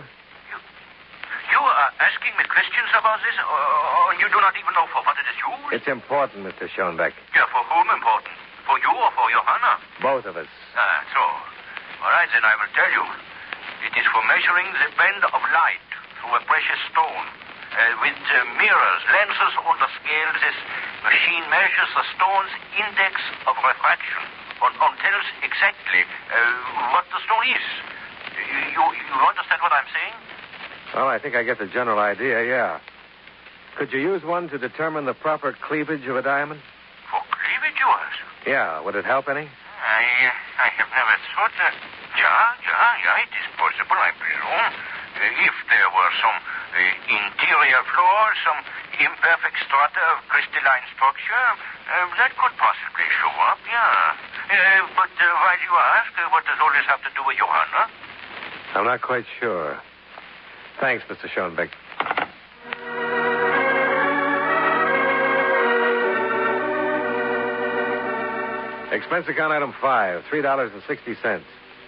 You 1.49 1.57
are 1.57 1.89
asking 1.97 2.37
me 2.37 2.45
questions 2.45 2.93
about 2.93 3.17
this, 3.25 3.33
or, 3.41 3.57
or 3.57 4.13
you 4.21 4.29
do 4.29 4.37
not 4.37 4.53
even 4.61 4.77
know 4.77 4.85
for 4.93 5.01
what 5.01 5.17
it 5.17 5.25
is 5.25 5.39
used? 5.41 5.73
It's 5.73 5.89
important, 5.89 6.45
Mr. 6.45 6.69
Schoenbeck. 6.69 7.17
Yeah, 7.33 7.49
for 7.49 7.65
whom 7.65 7.89
important? 7.89 8.37
For 8.69 8.77
you 8.77 8.93
or 8.93 9.09
for 9.17 9.25
Johanna? 9.33 9.73
Both 9.97 10.25
of 10.29 10.37
us. 10.37 10.45
Ah, 10.77 11.01
so. 11.09 11.25
All 12.05 12.13
right, 12.13 12.29
then 12.29 12.45
I 12.45 12.53
will 12.61 12.69
tell 12.77 12.91
you. 12.93 13.01
It 13.81 13.97
is 13.97 14.05
for 14.13 14.21
measuring 14.29 14.69
the 14.77 14.93
bend 14.93 15.25
of 15.25 15.41
light 15.57 15.81
through 16.21 16.37
a 16.37 16.41
precious 16.45 16.77
stone. 16.93 17.25
Uh, 17.73 17.97
with 18.05 18.13
uh, 18.13 18.45
mirrors, 18.61 19.01
lenses 19.09 19.53
on 19.65 19.73
the 19.81 19.89
scale, 19.97 20.31
this 20.37 20.57
machine 21.01 21.41
measures 21.49 21.89
the 21.97 22.05
stone's 22.13 22.53
index 22.77 23.17
of 23.49 23.57
refraction 23.65 24.21
and, 24.61 24.73
and 24.77 24.93
tells 25.01 25.27
exactly 25.41 26.05
uh, 26.29 26.37
what 26.93 27.09
the 27.09 27.17
stone 27.25 27.49
is. 27.49 27.65
You, 28.69 28.85
you 28.85 29.17
understand 29.17 29.65
what 29.65 29.73
I'm 29.73 29.89
saying? 29.89 30.17
Well, 30.93 31.09
I 31.09 31.17
think 31.17 31.33
I 31.33 31.41
get 31.41 31.57
the 31.57 31.65
general 31.73 31.97
idea, 31.97 32.45
yeah. 32.45 32.77
Could 33.81 33.93
you 33.93 34.01
use 34.01 34.21
one 34.21 34.45
to 34.53 34.61
determine 34.61 35.09
the 35.09 35.17
proper 35.17 35.57
cleavage 35.57 36.05
of 36.05 36.17
a 36.17 36.21
diamond? 36.21 36.61
For 37.09 37.21
cleavage, 37.33 37.77
you 37.81 37.89
ask? 37.89 38.28
Yeah. 38.47 38.81
Would 38.81 38.95
it 38.95 39.05
help 39.05 39.27
any? 39.29 39.47
I, 39.47 40.03
uh, 40.27 40.63
I 40.63 40.67
have 40.75 40.91
never 40.91 41.15
thought 41.35 41.53
that. 41.59 41.75
Yeah, 42.19 42.45
yeah, 42.67 43.03
yeah, 43.05 43.23
it 43.23 43.31
is 43.31 43.47
possible, 43.55 43.95
I 43.95 44.11
presume. 44.19 44.67
Uh, 45.15 45.45
if 45.47 45.55
there 45.71 45.87
were 45.87 46.11
some 46.19 46.35
uh, 46.35 47.13
interior 47.15 47.81
flaw, 47.95 48.19
some 48.43 48.59
imperfect 48.99 49.55
strata 49.63 50.03
of 50.15 50.23
crystalline 50.27 50.83
structure, 50.91 51.47
uh, 51.87 52.11
that 52.19 52.35
could 52.35 52.55
possibly 52.59 53.07
show 53.23 53.31
up, 53.47 53.59
yeah. 53.63 54.19
Uh, 54.51 54.83
but 54.99 55.11
uh, 55.15 55.25
why 55.47 55.55
do 55.55 55.63
you 55.63 55.77
ask? 55.95 56.11
Uh, 56.19 56.27
what 56.35 56.43
does 56.43 56.59
all 56.59 56.71
this 56.75 56.87
have 56.91 56.99
to 57.07 57.11
do 57.15 57.23
with 57.23 57.39
Johanna? 57.39 57.87
I'm 58.75 58.85
not 58.85 58.99
quite 58.99 59.25
sure. 59.39 59.79
Thanks, 60.83 61.03
Mr. 61.07 61.31
Schoenbeck. 61.31 61.71
Expense 68.99 69.29
account 69.29 69.53
item 69.53 69.73
five, 69.79 70.25
three 70.29 70.41
dollars 70.41 70.71
and 70.73 70.83
sixty 70.85 71.15
cents. 71.23 71.45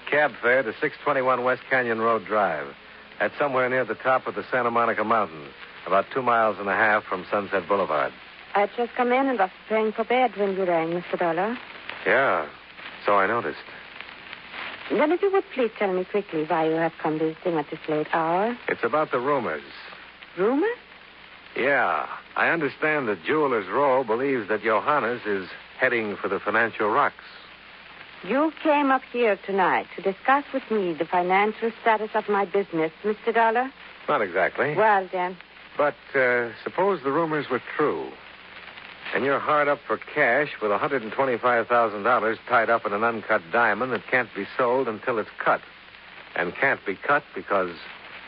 Cab 0.09 0.31
fare 0.41 0.63
to 0.63 0.73
six 0.79 0.95
twenty 1.03 1.21
one 1.21 1.43
West 1.43 1.61
Canyon 1.69 1.99
Road 1.99 2.25
Drive. 2.25 2.73
That's 3.19 3.37
somewhere 3.37 3.69
near 3.69 3.83
the 3.83 3.95
top 3.95 4.27
of 4.27 4.35
the 4.35 4.45
Santa 4.49 4.71
Monica 4.71 5.03
Mountains, 5.03 5.51
about 5.85 6.05
two 6.13 6.21
miles 6.21 6.57
and 6.57 6.69
a 6.69 6.73
half 6.73 7.03
from 7.03 7.25
Sunset 7.29 7.67
Boulevard. 7.67 8.13
I'd 8.55 8.69
just 8.77 8.93
come 8.95 9.11
in 9.11 9.27
and 9.27 9.37
was 9.37 9.49
preparing 9.67 9.91
for 9.91 10.05
bed 10.05 10.37
when 10.37 10.55
you 10.55 10.63
rang, 10.63 10.91
Mr. 10.91 11.19
Dollar. 11.19 11.57
Yeah, 12.07 12.47
so 13.05 13.15
I 13.15 13.27
noticed. 13.27 13.59
Then 14.89 15.11
if 15.11 15.21
you 15.21 15.33
would 15.33 15.43
please 15.53 15.71
tell 15.77 15.91
me 15.91 16.05
quickly 16.05 16.45
why 16.45 16.69
you 16.69 16.75
have 16.75 16.93
come 17.03 17.19
visiting 17.19 17.57
at 17.57 17.69
this 17.69 17.79
late 17.89 18.07
hour. 18.13 18.57
It's 18.69 18.85
about 18.85 19.11
the 19.11 19.19
rumors. 19.19 19.63
Rumors? 20.37 20.77
Yeah, 21.57 22.07
I 22.37 22.47
understand 22.51 23.09
that 23.09 23.21
Jeweler's 23.25 23.67
Row 23.67 24.05
believes 24.05 24.47
that 24.47 24.63
Johannes 24.63 25.21
is 25.25 25.49
heading 25.81 26.15
for 26.15 26.27
the 26.27 26.39
financial 26.39 26.87
rocks. 26.89 27.25
You 28.23 28.53
came 28.61 28.91
up 28.91 29.01
here 29.11 29.37
tonight 29.47 29.87
to 29.95 30.01
discuss 30.03 30.43
with 30.53 30.61
me 30.69 30.93
the 30.93 31.05
financial 31.05 31.71
status 31.81 32.11
of 32.13 32.29
my 32.29 32.45
business, 32.45 32.91
Mr. 33.03 33.33
Dollar? 33.33 33.71
Not 34.07 34.21
exactly. 34.21 34.75
Well, 34.75 35.09
then. 35.11 35.35
But 35.75 35.95
uh, 36.13 36.49
suppose 36.63 37.01
the 37.03 37.11
rumors 37.11 37.49
were 37.49 37.61
true. 37.75 38.11
And 39.15 39.25
you're 39.25 39.39
hard 39.39 39.67
up 39.67 39.79
for 39.87 39.97
cash 39.97 40.49
with 40.61 40.69
$125,000 40.69 42.37
tied 42.47 42.69
up 42.69 42.85
in 42.85 42.93
an 42.93 43.03
uncut 43.03 43.41
diamond 43.51 43.91
that 43.91 44.05
can't 44.09 44.29
be 44.35 44.45
sold 44.55 44.87
until 44.87 45.17
it's 45.17 45.31
cut. 45.43 45.61
And 46.35 46.53
can't 46.55 46.79
be 46.85 46.95
cut 46.95 47.23
because 47.33 47.75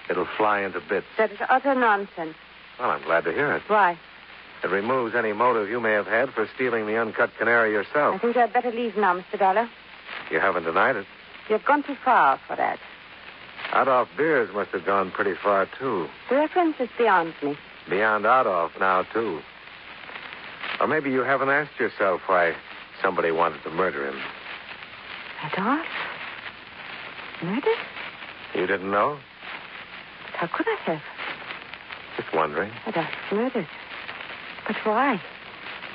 it'll 0.10 0.28
fly 0.38 0.62
into 0.62 0.82
bits. 0.90 1.06
That 1.20 1.32
is 1.32 1.38
utter 1.50 1.76
nonsense. 1.76 2.36
Well, 2.80 2.90
I'm 2.90 3.04
glad 3.04 3.26
to 3.26 3.32
hear 3.32 3.54
it. 3.54 3.62
Why? 3.68 4.00
It 4.64 4.70
removes 4.70 5.14
any 5.14 5.34
motive 5.34 5.70
you 5.70 5.82
may 5.82 5.92
have 5.92 6.08
had 6.08 6.30
for 6.32 6.48
stealing 6.56 6.86
the 6.88 6.98
uncut 6.98 7.32
canary 7.38 7.72
yourself. 7.72 8.16
I 8.16 8.18
think 8.20 8.38
I'd 8.38 8.54
better 8.54 8.72
leave 8.72 8.96
now, 8.96 9.20
Mr. 9.20 9.38
Dollar. 9.38 9.70
You 10.32 10.40
haven't 10.40 10.64
denied 10.64 10.96
it. 10.96 11.06
You've 11.50 11.66
gone 11.66 11.84
too 11.84 11.96
far 12.04 12.40
for 12.48 12.56
that. 12.56 12.80
Adolf 13.76 14.08
Beers 14.16 14.54
must 14.54 14.70
have 14.72 14.86
gone 14.86 15.12
pretty 15.12 15.34
far, 15.42 15.68
too. 15.80 16.08
The 16.30 16.36
reference 16.36 16.76
is 16.80 16.90
beyond 16.98 17.34
me. 17.44 17.58
Beyond 17.90 18.26
Adolf 18.26 18.72
now, 18.80 19.04
too. 19.04 19.42
Or 20.80 20.88
maybe 20.88 21.12
you 21.12 21.22
haven't 21.22 21.50
asked 21.50 21.78
yourself 21.80 22.22
why 22.28 22.56
somebody 23.02 23.32
wanted 23.32 23.64
to 23.64 23.70
murder 23.70 24.08
him. 24.08 24.20
Adolf? 25.52 25.86
Murder? 27.44 27.74
You 28.56 28.66
didn't 28.68 28.92
know? 28.92 29.20
How 30.36 30.48
could 30.48 30.68
I 30.70 30.76
have? 30.86 31.02
Just 32.16 32.34
wondering. 32.34 32.72
Adolf 32.88 33.08
murdered. 33.32 33.68
But 34.68 34.76
why? 34.84 35.22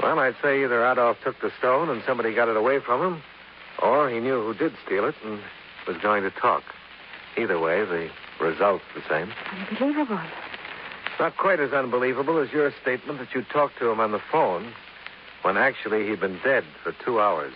Well, 0.03 0.19
I'd 0.19 0.37
say 0.43 0.63
either 0.63 0.85
Adolf 0.85 1.19
took 1.25 1.41
the 1.41 1.51
stone 1.59 1.89
and 1.89 2.03
somebody 2.07 2.35
got 2.35 2.49
it 2.49 2.57
away 2.57 2.79
from 2.81 3.01
him, 3.01 3.23
or 3.83 4.09
he 4.09 4.21
knew 4.21 4.43
who 4.43 4.55
did 4.55 4.75
steal 4.85 5.07
it 5.07 5.15
and 5.25 5.41
was 5.87 5.97
going 5.99 6.23
to 6.23 6.31
talk. 6.31 6.63
Either 7.37 7.59
way, 7.59 7.85
the 7.85 8.11
result's 8.41 8.85
the 8.95 9.03
same. 9.09 9.33
Unbelievable. 9.71 10.21
Not 11.19 11.37
quite 11.37 11.59
as 11.59 11.73
unbelievable 11.73 12.39
as 12.39 12.53
your 12.53 12.73
statement 12.81 13.19
that 13.19 13.35
you 13.35 13.43
talked 13.43 13.79
to 13.79 13.91
him 13.91 13.99
on 13.99 14.13
the 14.13 14.21
phone 14.31 14.73
when 15.43 15.57
actually 15.57 16.09
he'd 16.09 16.21
been 16.21 16.39
dead 16.45 16.65
for 16.83 16.93
two 17.05 17.21
hours. 17.21 17.55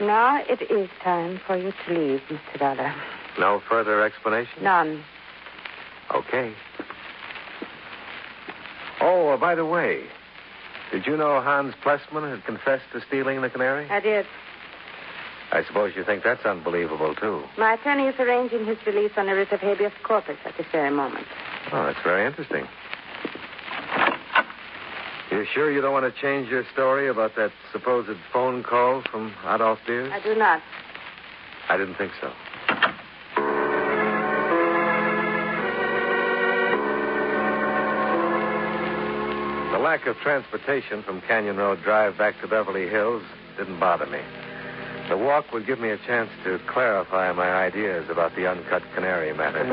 Now 0.00 0.42
it 0.44 0.62
is 0.70 0.88
time 1.02 1.40
for 1.46 1.56
you 1.56 1.72
to 1.86 1.92
leave, 1.92 2.20
Mr. 2.28 2.58
Dollar. 2.58 2.94
No 3.38 3.62
further 3.68 4.02
explanation? 4.02 4.62
None. 4.62 5.02
Okay. 6.14 6.54
Oh, 9.08 9.28
uh, 9.28 9.36
by 9.36 9.54
the 9.54 9.64
way, 9.64 10.02
did 10.90 11.06
you 11.06 11.16
know 11.16 11.40
Hans 11.40 11.74
Plessman 11.80 12.28
had 12.28 12.44
confessed 12.44 12.86
to 12.92 13.00
stealing 13.06 13.40
the 13.40 13.48
canary? 13.48 13.88
I 13.88 14.00
did. 14.00 14.26
I 15.52 15.62
suppose 15.62 15.92
you 15.94 16.02
think 16.02 16.24
that's 16.24 16.44
unbelievable, 16.44 17.14
too. 17.14 17.44
My 17.56 17.74
attorney 17.74 18.08
is 18.08 18.16
arranging 18.18 18.66
his 18.66 18.78
release 18.84 19.12
on 19.16 19.28
a 19.28 19.36
writ 19.36 19.52
of 19.52 19.60
habeas 19.60 19.92
corpus 20.02 20.38
at 20.44 20.56
this 20.56 20.66
very 20.72 20.90
moment. 20.90 21.24
Oh, 21.70 21.86
that's 21.86 22.02
very 22.02 22.26
interesting. 22.26 22.66
You 25.30 25.44
sure 25.54 25.70
you 25.70 25.80
don't 25.80 25.92
want 25.92 26.12
to 26.12 26.20
change 26.20 26.48
your 26.48 26.64
story 26.72 27.06
about 27.06 27.36
that 27.36 27.52
supposed 27.72 28.10
phone 28.32 28.64
call 28.64 29.02
from 29.08 29.32
Adolf 29.46 29.78
Beers? 29.86 30.10
I 30.12 30.20
do 30.20 30.34
not. 30.34 30.60
I 31.68 31.76
didn't 31.76 31.94
think 31.94 32.10
so. 32.20 32.32
Lack 39.96 40.06
of 40.06 40.16
transportation 40.18 41.02
from 41.02 41.22
Canyon 41.22 41.56
Road 41.56 41.82
Drive 41.82 42.18
back 42.18 42.38
to 42.42 42.46
Beverly 42.46 42.86
Hills 42.86 43.22
didn't 43.56 43.80
bother 43.80 44.04
me. 44.04 44.20
The 45.08 45.16
walk 45.16 45.54
would 45.54 45.66
give 45.66 45.80
me 45.80 45.88
a 45.88 45.96
chance 45.96 46.28
to 46.44 46.60
clarify 46.68 47.32
my 47.32 47.48
ideas 47.48 48.04
about 48.10 48.36
the 48.36 48.46
uncut 48.46 48.82
canary 48.94 49.32
matter. 49.32 49.64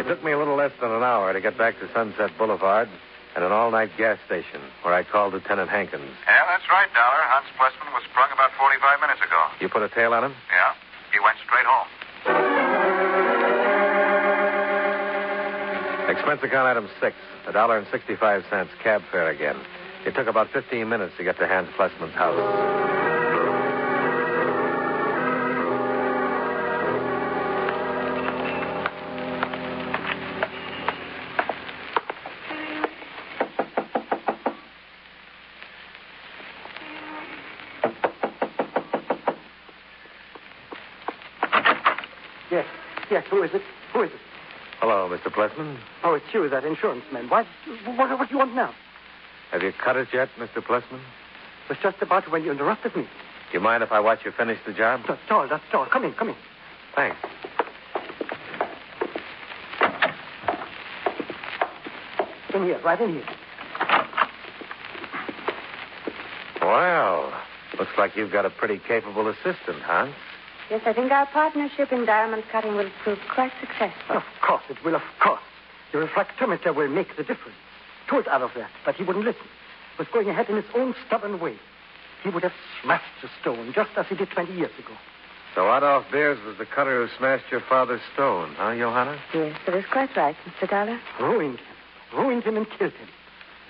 It 0.00 0.08
took 0.08 0.24
me 0.24 0.32
a 0.32 0.38
little 0.38 0.56
less 0.56 0.72
than 0.80 0.90
an 0.90 1.04
hour 1.04 1.32
to 1.32 1.40
get 1.40 1.56
back 1.56 1.78
to 1.78 1.88
Sunset 1.94 2.32
Boulevard 2.36 2.88
and 3.36 3.44
an 3.44 3.52
all-night 3.52 3.90
gas 3.96 4.18
station 4.26 4.60
where 4.82 4.92
I 4.92 5.04
called 5.04 5.34
Lieutenant 5.34 5.70
Hankins. 5.70 6.10
Yeah, 6.26 6.46
that's 6.48 6.66
right, 6.68 6.90
Dollar. 6.92 7.22
Hans 7.30 7.46
Plessman 7.56 7.94
was 7.94 8.02
sprung 8.10 8.32
about 8.32 8.50
45 8.58 9.00
minutes 9.00 9.20
ago. 9.20 9.38
You 9.60 9.68
put 9.68 9.82
a 9.82 9.88
tail 9.88 10.14
on 10.14 10.24
him? 10.24 10.34
Yeah. 10.50 10.74
He 11.14 11.20
went 11.20 11.36
straight 11.46 11.64
home. 11.64 11.86
Expense 16.10 16.42
account 16.42 16.66
item 16.66 16.88
six, 17.00 17.14
a 17.46 17.52
dollar 17.52 17.78
and 17.78 17.86
sixty-five 17.92 18.44
cents, 18.50 18.72
cab 18.82 19.00
fare 19.12 19.30
again. 19.30 19.56
It 20.04 20.16
took 20.16 20.26
about 20.26 20.50
fifteen 20.50 20.88
minutes 20.88 21.14
to 21.18 21.22
get 21.22 21.38
to 21.38 21.46
Hans 21.46 21.68
Plessman's 21.76 22.14
house. 22.14 23.03
Hello, 45.56 45.76
Oh, 46.02 46.14
it's 46.14 46.26
you, 46.32 46.48
that 46.48 46.64
insurance 46.64 47.04
man. 47.12 47.28
What, 47.28 47.46
what, 47.84 48.18
what 48.18 48.28
do 48.28 48.34
you 48.34 48.38
want 48.38 48.54
now? 48.54 48.74
Have 49.52 49.62
you 49.62 49.72
cut 49.72 49.96
it 49.96 50.08
yet, 50.12 50.28
Mr. 50.38 50.64
Plessman? 50.64 51.00
was 51.68 51.78
just 51.82 52.02
about 52.02 52.30
when 52.30 52.42
you 52.44 52.50
interrupted 52.50 52.94
me. 52.96 53.02
Do 53.02 53.08
you 53.52 53.60
mind 53.60 53.82
if 53.82 53.92
I 53.92 54.00
watch 54.00 54.20
you 54.24 54.32
finish 54.32 54.58
the 54.66 54.72
job? 54.72 55.02
That's 55.06 55.20
all, 55.30 55.48
that's 55.48 55.62
all. 55.72 55.86
Come 55.86 56.04
in, 56.04 56.12
come 56.12 56.30
in. 56.30 56.36
Thanks. 56.94 57.16
In 62.54 62.64
here, 62.64 62.80
right 62.84 63.00
in 63.00 63.14
here. 63.14 63.24
Well, 66.60 67.32
looks 67.78 67.90
like 67.98 68.16
you've 68.16 68.32
got 68.32 68.46
a 68.46 68.50
pretty 68.50 68.78
capable 68.78 69.28
assistant, 69.28 69.82
Hans. 69.82 70.14
Yes, 70.70 70.82
I 70.86 70.92
think 70.92 71.12
our 71.12 71.26
partnership 71.26 71.92
in 71.92 72.06
diamond 72.06 72.44
cutting 72.50 72.74
will 72.74 72.90
prove 73.02 73.18
quite 73.32 73.52
successful. 73.60 74.16
Of 74.16 74.22
course 74.40 74.62
it 74.70 74.82
will, 74.84 74.94
of 74.94 75.02
course. 75.20 75.40
The 75.94 76.00
refractometer 76.00 76.74
will 76.74 76.88
make 76.88 77.16
the 77.16 77.22
difference. 77.22 77.56
Told 78.10 78.26
out 78.26 78.42
of 78.42 78.50
that, 78.56 78.68
but 78.84 78.96
he 78.96 79.04
wouldn't 79.04 79.24
listen. 79.24 79.46
Was 79.96 80.08
going 80.12 80.28
ahead 80.28 80.50
in 80.50 80.56
his 80.56 80.64
own 80.74 80.92
stubborn 81.06 81.38
way. 81.38 81.54
He 82.24 82.30
would 82.30 82.42
have 82.42 82.52
smashed 82.82 83.22
the 83.22 83.28
stone, 83.40 83.72
just 83.72 83.90
as 83.96 84.04
he 84.08 84.16
did 84.16 84.28
20 84.30 84.52
years 84.54 84.72
ago. 84.76 84.90
So 85.54 85.72
Adolf 85.72 86.06
Beers 86.10 86.44
was 86.44 86.58
the 86.58 86.66
cutter 86.66 87.06
who 87.06 87.16
smashed 87.16 87.44
your 87.52 87.60
father's 87.60 88.00
stone, 88.12 88.56
huh, 88.56 88.74
Johanna? 88.74 89.16
Yes, 89.32 89.56
that 89.66 89.76
is 89.76 89.84
quite 89.92 90.16
right, 90.16 90.34
Mr. 90.44 90.68
Dollar. 90.68 90.98
Ruined 91.20 91.60
him. 91.60 92.18
Ruined 92.18 92.42
him 92.42 92.56
and 92.56 92.68
killed 92.68 92.94
him. 92.94 93.08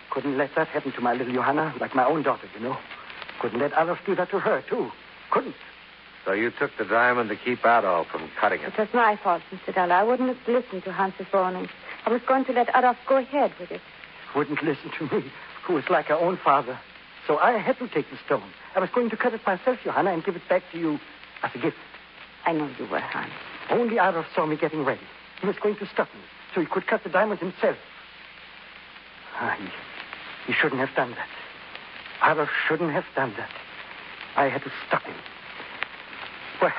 Couldn't 0.08 0.38
let 0.38 0.54
that 0.56 0.68
happen 0.68 0.92
to 0.92 1.02
my 1.02 1.12
little 1.12 1.34
Johanna, 1.34 1.74
like 1.78 1.94
my 1.94 2.06
own 2.06 2.22
daughter, 2.22 2.48
you 2.54 2.60
know. 2.60 2.78
Couldn't 3.38 3.60
let 3.60 3.72
Adolf 3.72 3.98
do 4.06 4.14
that 4.14 4.30
to 4.30 4.38
her, 4.38 4.64
too. 4.66 4.90
Couldn't. 5.30 5.56
So 6.24 6.32
you 6.32 6.50
took 6.50 6.70
the 6.78 6.84
diamond 6.84 7.28
to 7.28 7.36
keep 7.36 7.60
Adolf 7.60 8.06
from 8.08 8.30
cutting 8.40 8.60
it. 8.60 8.72
It 8.72 8.78
was 8.78 8.88
my 8.94 9.16
fault, 9.22 9.42
Mr. 9.52 9.74
Dollar. 9.74 9.92
I 9.92 10.02
wouldn't 10.02 10.28
have 10.30 10.48
listened 10.48 10.84
to 10.84 10.92
Hans's 10.92 11.26
warnings. 11.32 11.68
I 12.06 12.10
was 12.10 12.22
going 12.26 12.46
to 12.46 12.52
let 12.52 12.68
Adolf 12.74 12.96
go 13.06 13.16
ahead 13.16 13.52
with 13.60 13.70
it. 13.70 13.80
Wouldn't 14.34 14.62
listen 14.62 14.90
to 14.98 15.14
me, 15.14 15.30
who 15.64 15.74
was 15.74 15.84
like 15.90 16.06
her 16.06 16.14
own 16.14 16.38
father. 16.42 16.78
So 17.26 17.38
I 17.38 17.58
had 17.58 17.78
to 17.78 17.88
take 17.88 18.10
the 18.10 18.16
stone. 18.24 18.50
I 18.74 18.80
was 18.80 18.90
going 18.90 19.10
to 19.10 19.16
cut 19.16 19.34
it 19.34 19.46
myself, 19.46 19.78
Johanna, 19.84 20.12
and 20.12 20.24
give 20.24 20.34
it 20.34 20.48
back 20.48 20.62
to 20.72 20.78
you 20.78 20.98
as 21.42 21.50
a 21.54 21.58
gift. 21.58 21.76
I 22.46 22.52
know 22.52 22.70
you 22.78 22.86
were, 22.86 23.00
Hans. 23.00 23.32
Only 23.70 23.94
Adolf 23.94 24.26
saw 24.34 24.46
me 24.46 24.56
getting 24.56 24.84
ready. 24.84 25.00
He 25.40 25.46
was 25.46 25.56
going 25.62 25.76
to 25.76 25.86
stop 25.86 26.08
me, 26.14 26.20
so 26.54 26.60
he 26.60 26.66
could 26.66 26.86
cut 26.86 27.02
the 27.04 27.10
diamond 27.10 27.40
himself. 27.40 27.76
Ah, 29.36 29.56
he, 29.58 29.68
he 30.46 30.52
shouldn't 30.52 30.80
have 30.80 30.94
done 30.96 31.10
that. 31.12 31.28
Adolf 32.30 32.48
shouldn't 32.66 32.92
have 32.92 33.04
done 33.14 33.34
that. 33.36 33.50
I 34.36 34.48
had 34.48 34.62
to 34.62 34.72
stop 34.86 35.02
him. 35.02 35.14
Well, 36.64 36.72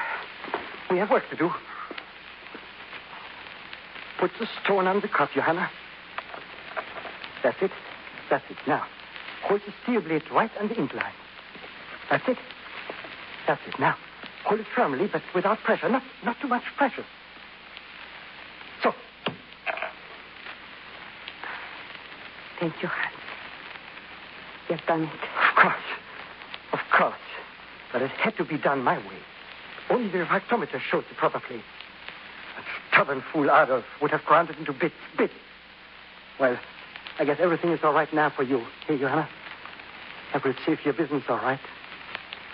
we 0.90 0.98
have 0.98 1.12
work 1.12 1.30
to 1.30 1.36
do. 1.36 1.52
Put 4.20 4.32
the 4.40 4.48
stone 4.64 4.88
on 4.88 5.00
the 5.00 5.08
cup, 5.08 5.30
Johanna. 5.32 5.70
That's 7.44 7.62
it. 7.62 7.70
That's 8.28 8.44
it. 8.50 8.58
Now, 8.66 8.84
hold 9.44 9.62
the 9.64 9.72
steel 9.84 10.02
blade 10.02 10.24
right 10.32 10.50
on 10.60 10.70
the 10.70 10.80
incline. 10.80 11.14
That's 12.10 12.28
it. 12.28 12.38
That's 13.46 13.62
it. 13.68 13.80
Now, 13.80 13.96
hold 14.44 14.60
it 14.60 14.66
firmly, 14.76 15.06
but 15.06 15.22
without 15.36 15.60
pressure. 15.60 15.88
Not, 15.88 16.02
not 16.24 16.40
too 16.42 16.48
much 16.48 16.64
pressure. 16.78 17.06
So. 18.82 18.92
Thank 22.60 22.82
you, 22.82 22.90
Hans. 22.90 23.16
You've 24.68 24.86
done 24.88 25.04
it. 25.04 25.10
Of 25.14 25.56
course. 25.56 25.76
Of 26.74 26.80
course. 26.92 27.14
But 27.94 28.02
it 28.02 28.10
had 28.10 28.36
to 28.38 28.46
be 28.46 28.58
done 28.58 28.84
my 28.84 28.98
way. 28.98 29.20
Only 29.90 30.10
the 30.10 30.20
refractometer 30.20 30.80
showed 30.80 31.06
the 31.10 31.16
proper 31.16 31.40
place. 31.40 31.64
That 32.56 32.66
stubborn 32.90 33.24
fool 33.32 33.46
Adolf 33.46 33.86
would 34.02 34.12
have 34.12 34.24
ground 34.26 34.50
it 34.50 34.58
into 34.58 34.74
bits, 34.74 34.96
bits. 35.18 35.34
Well, 36.40 36.58
I 37.20 37.26
guess 37.26 37.38
everything 37.40 37.72
is 37.72 37.80
all 37.84 37.94
right 37.94 38.12
now 38.14 38.30
for 38.30 38.44
you. 38.44 38.66
Hey, 38.88 38.98
Johanna? 38.98 39.28
I 40.34 40.38
will 40.44 40.54
save 40.66 40.84
your 40.84 40.94
business 40.94 41.24
all 41.30 41.38
right. 41.38 41.60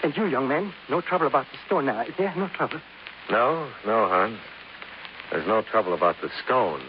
And 0.04 0.16
you, 0.18 0.26
young 0.26 0.48
man, 0.48 0.74
no 0.90 1.02
trouble 1.02 1.28
about 1.28 1.46
the 1.52 1.58
stone 1.66 1.86
now, 1.86 2.02
is 2.02 2.14
there? 2.18 2.34
No 2.36 2.48
trouble. 2.48 2.82
No, 3.30 3.70
no, 3.86 4.08
Hans. 4.08 4.40
There's 5.32 5.48
no 5.48 5.62
trouble 5.62 5.94
about 5.94 6.18
the 6.22 6.30
stone. 6.44 6.82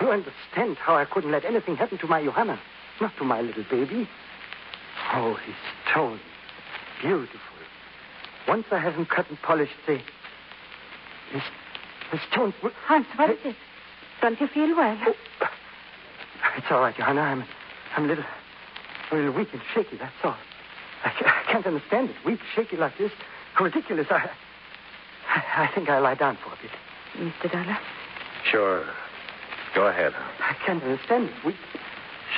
You 0.00 0.10
understand 0.10 0.76
how 0.76 0.94
I 0.96 1.04
couldn't 1.04 1.32
let 1.32 1.44
anything 1.44 1.76
happen 1.76 1.98
to 1.98 2.06
my 2.06 2.22
Johanna, 2.22 2.60
not 3.00 3.16
to 3.18 3.24
my 3.24 3.40
little 3.40 3.64
baby. 3.68 4.08
Oh, 5.12 5.34
his 5.34 5.54
stone. 5.90 6.20
Beautiful. 7.00 7.57
Once 8.48 8.66
I 8.72 8.78
have 8.78 8.94
him 8.94 9.06
cut 9.06 9.28
and 9.28 9.40
polished, 9.42 9.74
the. 9.86 10.00
His, 11.30 11.42
his 12.10 12.20
stone. 12.32 12.54
will- 12.62 12.72
Hans, 12.86 13.06
what 13.16 13.30
is 13.30 13.38
it? 13.44 13.56
Don't 14.22 14.40
you 14.40 14.46
feel 14.48 14.74
well? 14.74 14.98
Oh, 15.06 15.46
it's 16.56 16.66
all 16.70 16.80
right, 16.80 16.96
Johanna. 16.96 17.20
I'm, 17.20 17.44
I'm 17.96 18.04
a 18.06 18.08
little, 18.08 18.24
a 19.12 19.14
little 19.14 19.32
weak 19.32 19.48
and 19.52 19.60
shaky, 19.74 19.96
that's 19.98 20.14
all. 20.24 20.36
I, 21.04 21.10
I 21.46 21.52
can't 21.52 21.66
understand 21.66 22.10
it. 22.10 22.16
Weak, 22.24 22.40
shaky 22.54 22.76
like 22.76 22.96
this. 22.98 23.12
Ridiculous. 23.60 24.06
I, 24.10 24.30
I, 25.28 25.64
I 25.64 25.70
think 25.74 25.88
I'll 25.90 26.02
lie 26.02 26.14
down 26.14 26.36
for 26.36 26.52
a 26.52 26.56
bit. 26.62 26.70
Mr. 27.16 27.52
Dollar? 27.52 27.78
Sure. 28.44 28.84
Go 29.74 29.86
ahead. 29.88 30.14
I 30.40 30.54
can't 30.64 30.82
understand 30.82 31.24
it. 31.28 31.44
Weak, 31.44 31.56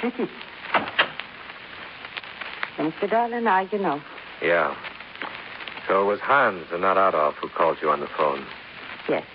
shaky. 0.01 0.29
Mr. 2.79 3.09
Dollar, 3.11 3.40
now 3.40 3.61
you 3.61 3.79
know. 3.79 4.03
Yeah. 4.42 4.75
So 5.90 6.03
it 6.03 6.05
was 6.05 6.20
Hans 6.20 6.66
and 6.70 6.83
not 6.83 6.96
Adolf 6.96 7.35
who 7.42 7.48
called 7.48 7.79
you 7.83 7.90
on 7.90 7.98
the 7.98 8.07
phone. 8.16 8.46
Yes. 9.09 9.26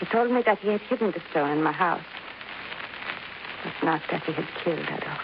He 0.00 0.06
told 0.06 0.32
me 0.32 0.42
that 0.44 0.58
he 0.58 0.66
had 0.66 0.80
hidden 0.80 1.12
the 1.12 1.22
stone 1.30 1.50
in 1.50 1.62
my 1.62 1.70
house. 1.70 2.02
But 3.62 3.86
not 3.86 4.02
that 4.10 4.24
he 4.24 4.32
had 4.32 4.48
killed 4.64 4.80
Adolf. 4.80 5.20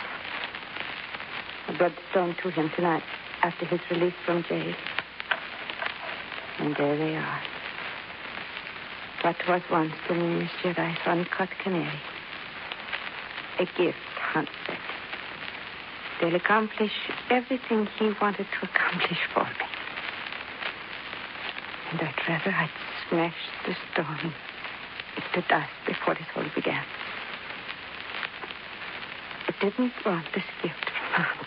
I 1.67 1.77
brought 1.77 1.97
the 1.97 2.03
stone 2.13 2.37
to 2.45 2.51
him 2.51 2.71
tonight 2.77 3.03
after 3.43 3.67
his 3.67 3.81
release 3.91 4.15
from 4.25 4.45
jail. 4.45 4.73
And 6.61 6.77
there 6.77 6.97
they 6.97 7.17
are. 7.17 7.41
What 9.23 9.37
was 9.49 9.63
once 9.69 9.95
the 10.07 10.15
Minas 10.15 10.51
Gerais 10.63 10.97
uncut 11.07 11.49
canary. 11.61 12.01
A 13.59 13.65
gift, 13.77 13.99
Hans 14.15 14.49
said. 14.65 14.79
They'll 16.21 16.37
accomplish 16.37 16.93
everything 17.31 17.89
he 17.99 18.13
wanted 18.23 18.47
to 18.61 18.69
accomplish 18.69 19.19
for 19.35 19.43
me. 19.43 19.74
And 21.95 22.03
I'd 22.03 22.29
rather 22.29 22.51
I'd 22.51 22.71
smashed 23.09 23.37
the 23.69 23.77
stone 23.93 24.35
into 25.15 25.49
dust 25.49 25.71
before 25.87 26.15
this 26.15 26.27
all 26.35 26.43
began. 26.53 26.83
I 29.47 29.55
didn't 29.61 29.93
want 30.05 30.27
this 30.35 30.43
gift 30.61 30.91
from 30.91 31.23
Hans. 31.23 31.47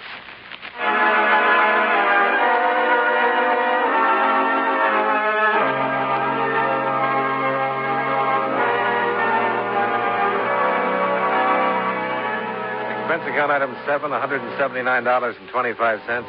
Expense 13.01 13.27
account 13.27 13.51
item 13.51 13.75
seven, 13.85 14.11
$179.25, 14.11 15.75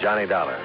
Johnny 0.00 0.26
Dollar. 0.26 0.58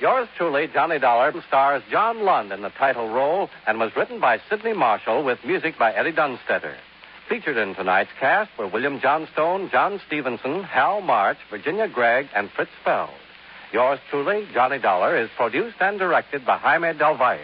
Yours 0.00 0.28
truly, 0.36 0.66
Johnny 0.72 0.98
Dollar, 0.98 1.32
stars 1.46 1.82
John 1.90 2.24
Lund 2.24 2.52
in 2.52 2.62
the 2.62 2.70
title 2.70 3.10
role 3.10 3.50
and 3.66 3.78
was 3.78 3.94
written 3.96 4.18
by 4.20 4.40
Sidney 4.48 4.72
Marshall 4.72 5.22
with 5.24 5.38
music 5.44 5.78
by 5.78 5.92
Eddie 5.92 6.12
Dunstedter. 6.12 6.74
Featured 7.30 7.56
in 7.56 7.76
tonight's 7.76 8.10
cast 8.18 8.50
were 8.58 8.66
William 8.66 9.00
Johnstone, 9.00 9.70
John 9.70 10.00
Stevenson, 10.04 10.64
Hal 10.64 11.00
March, 11.00 11.36
Virginia 11.48 11.86
Gregg, 11.86 12.26
and 12.34 12.50
Fritz 12.50 12.72
Feld. 12.84 13.10
Yours 13.72 14.00
truly, 14.10 14.48
Johnny 14.52 14.80
Dollar, 14.80 15.16
is 15.16 15.30
produced 15.36 15.76
and 15.78 15.96
directed 15.96 16.44
by 16.44 16.58
Jaime 16.58 16.92
Del 16.98 17.16
Valle. 17.16 17.38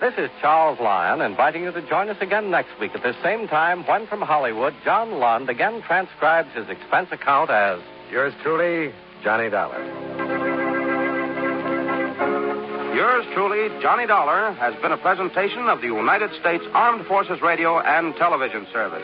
This 0.00 0.14
is 0.16 0.30
Charles 0.40 0.80
Lyon 0.80 1.20
inviting 1.20 1.64
you 1.64 1.72
to 1.72 1.86
join 1.86 2.08
us 2.08 2.16
again 2.22 2.50
next 2.50 2.80
week 2.80 2.92
at 2.94 3.02
this 3.02 3.16
same 3.22 3.46
time 3.46 3.86
when 3.86 4.06
from 4.06 4.22
Hollywood, 4.22 4.72
John 4.86 5.18
Lund 5.18 5.50
again 5.50 5.82
transcribes 5.82 6.54
his 6.54 6.70
expense 6.70 7.10
account 7.12 7.50
as 7.50 7.80
Yours 8.10 8.32
truly, 8.42 8.90
Johnny 9.22 9.50
Dollar. 9.50 10.13
Yours 12.94 13.26
truly, 13.34 13.68
Johnny 13.82 14.06
Dollar, 14.06 14.52
has 14.52 14.72
been 14.80 14.92
a 14.92 14.96
presentation 14.96 15.66
of 15.66 15.80
the 15.80 15.88
United 15.88 16.30
States 16.38 16.62
Armed 16.74 17.04
Forces 17.06 17.42
Radio 17.42 17.80
and 17.80 18.14
Television 18.14 18.68
Service. 18.72 19.02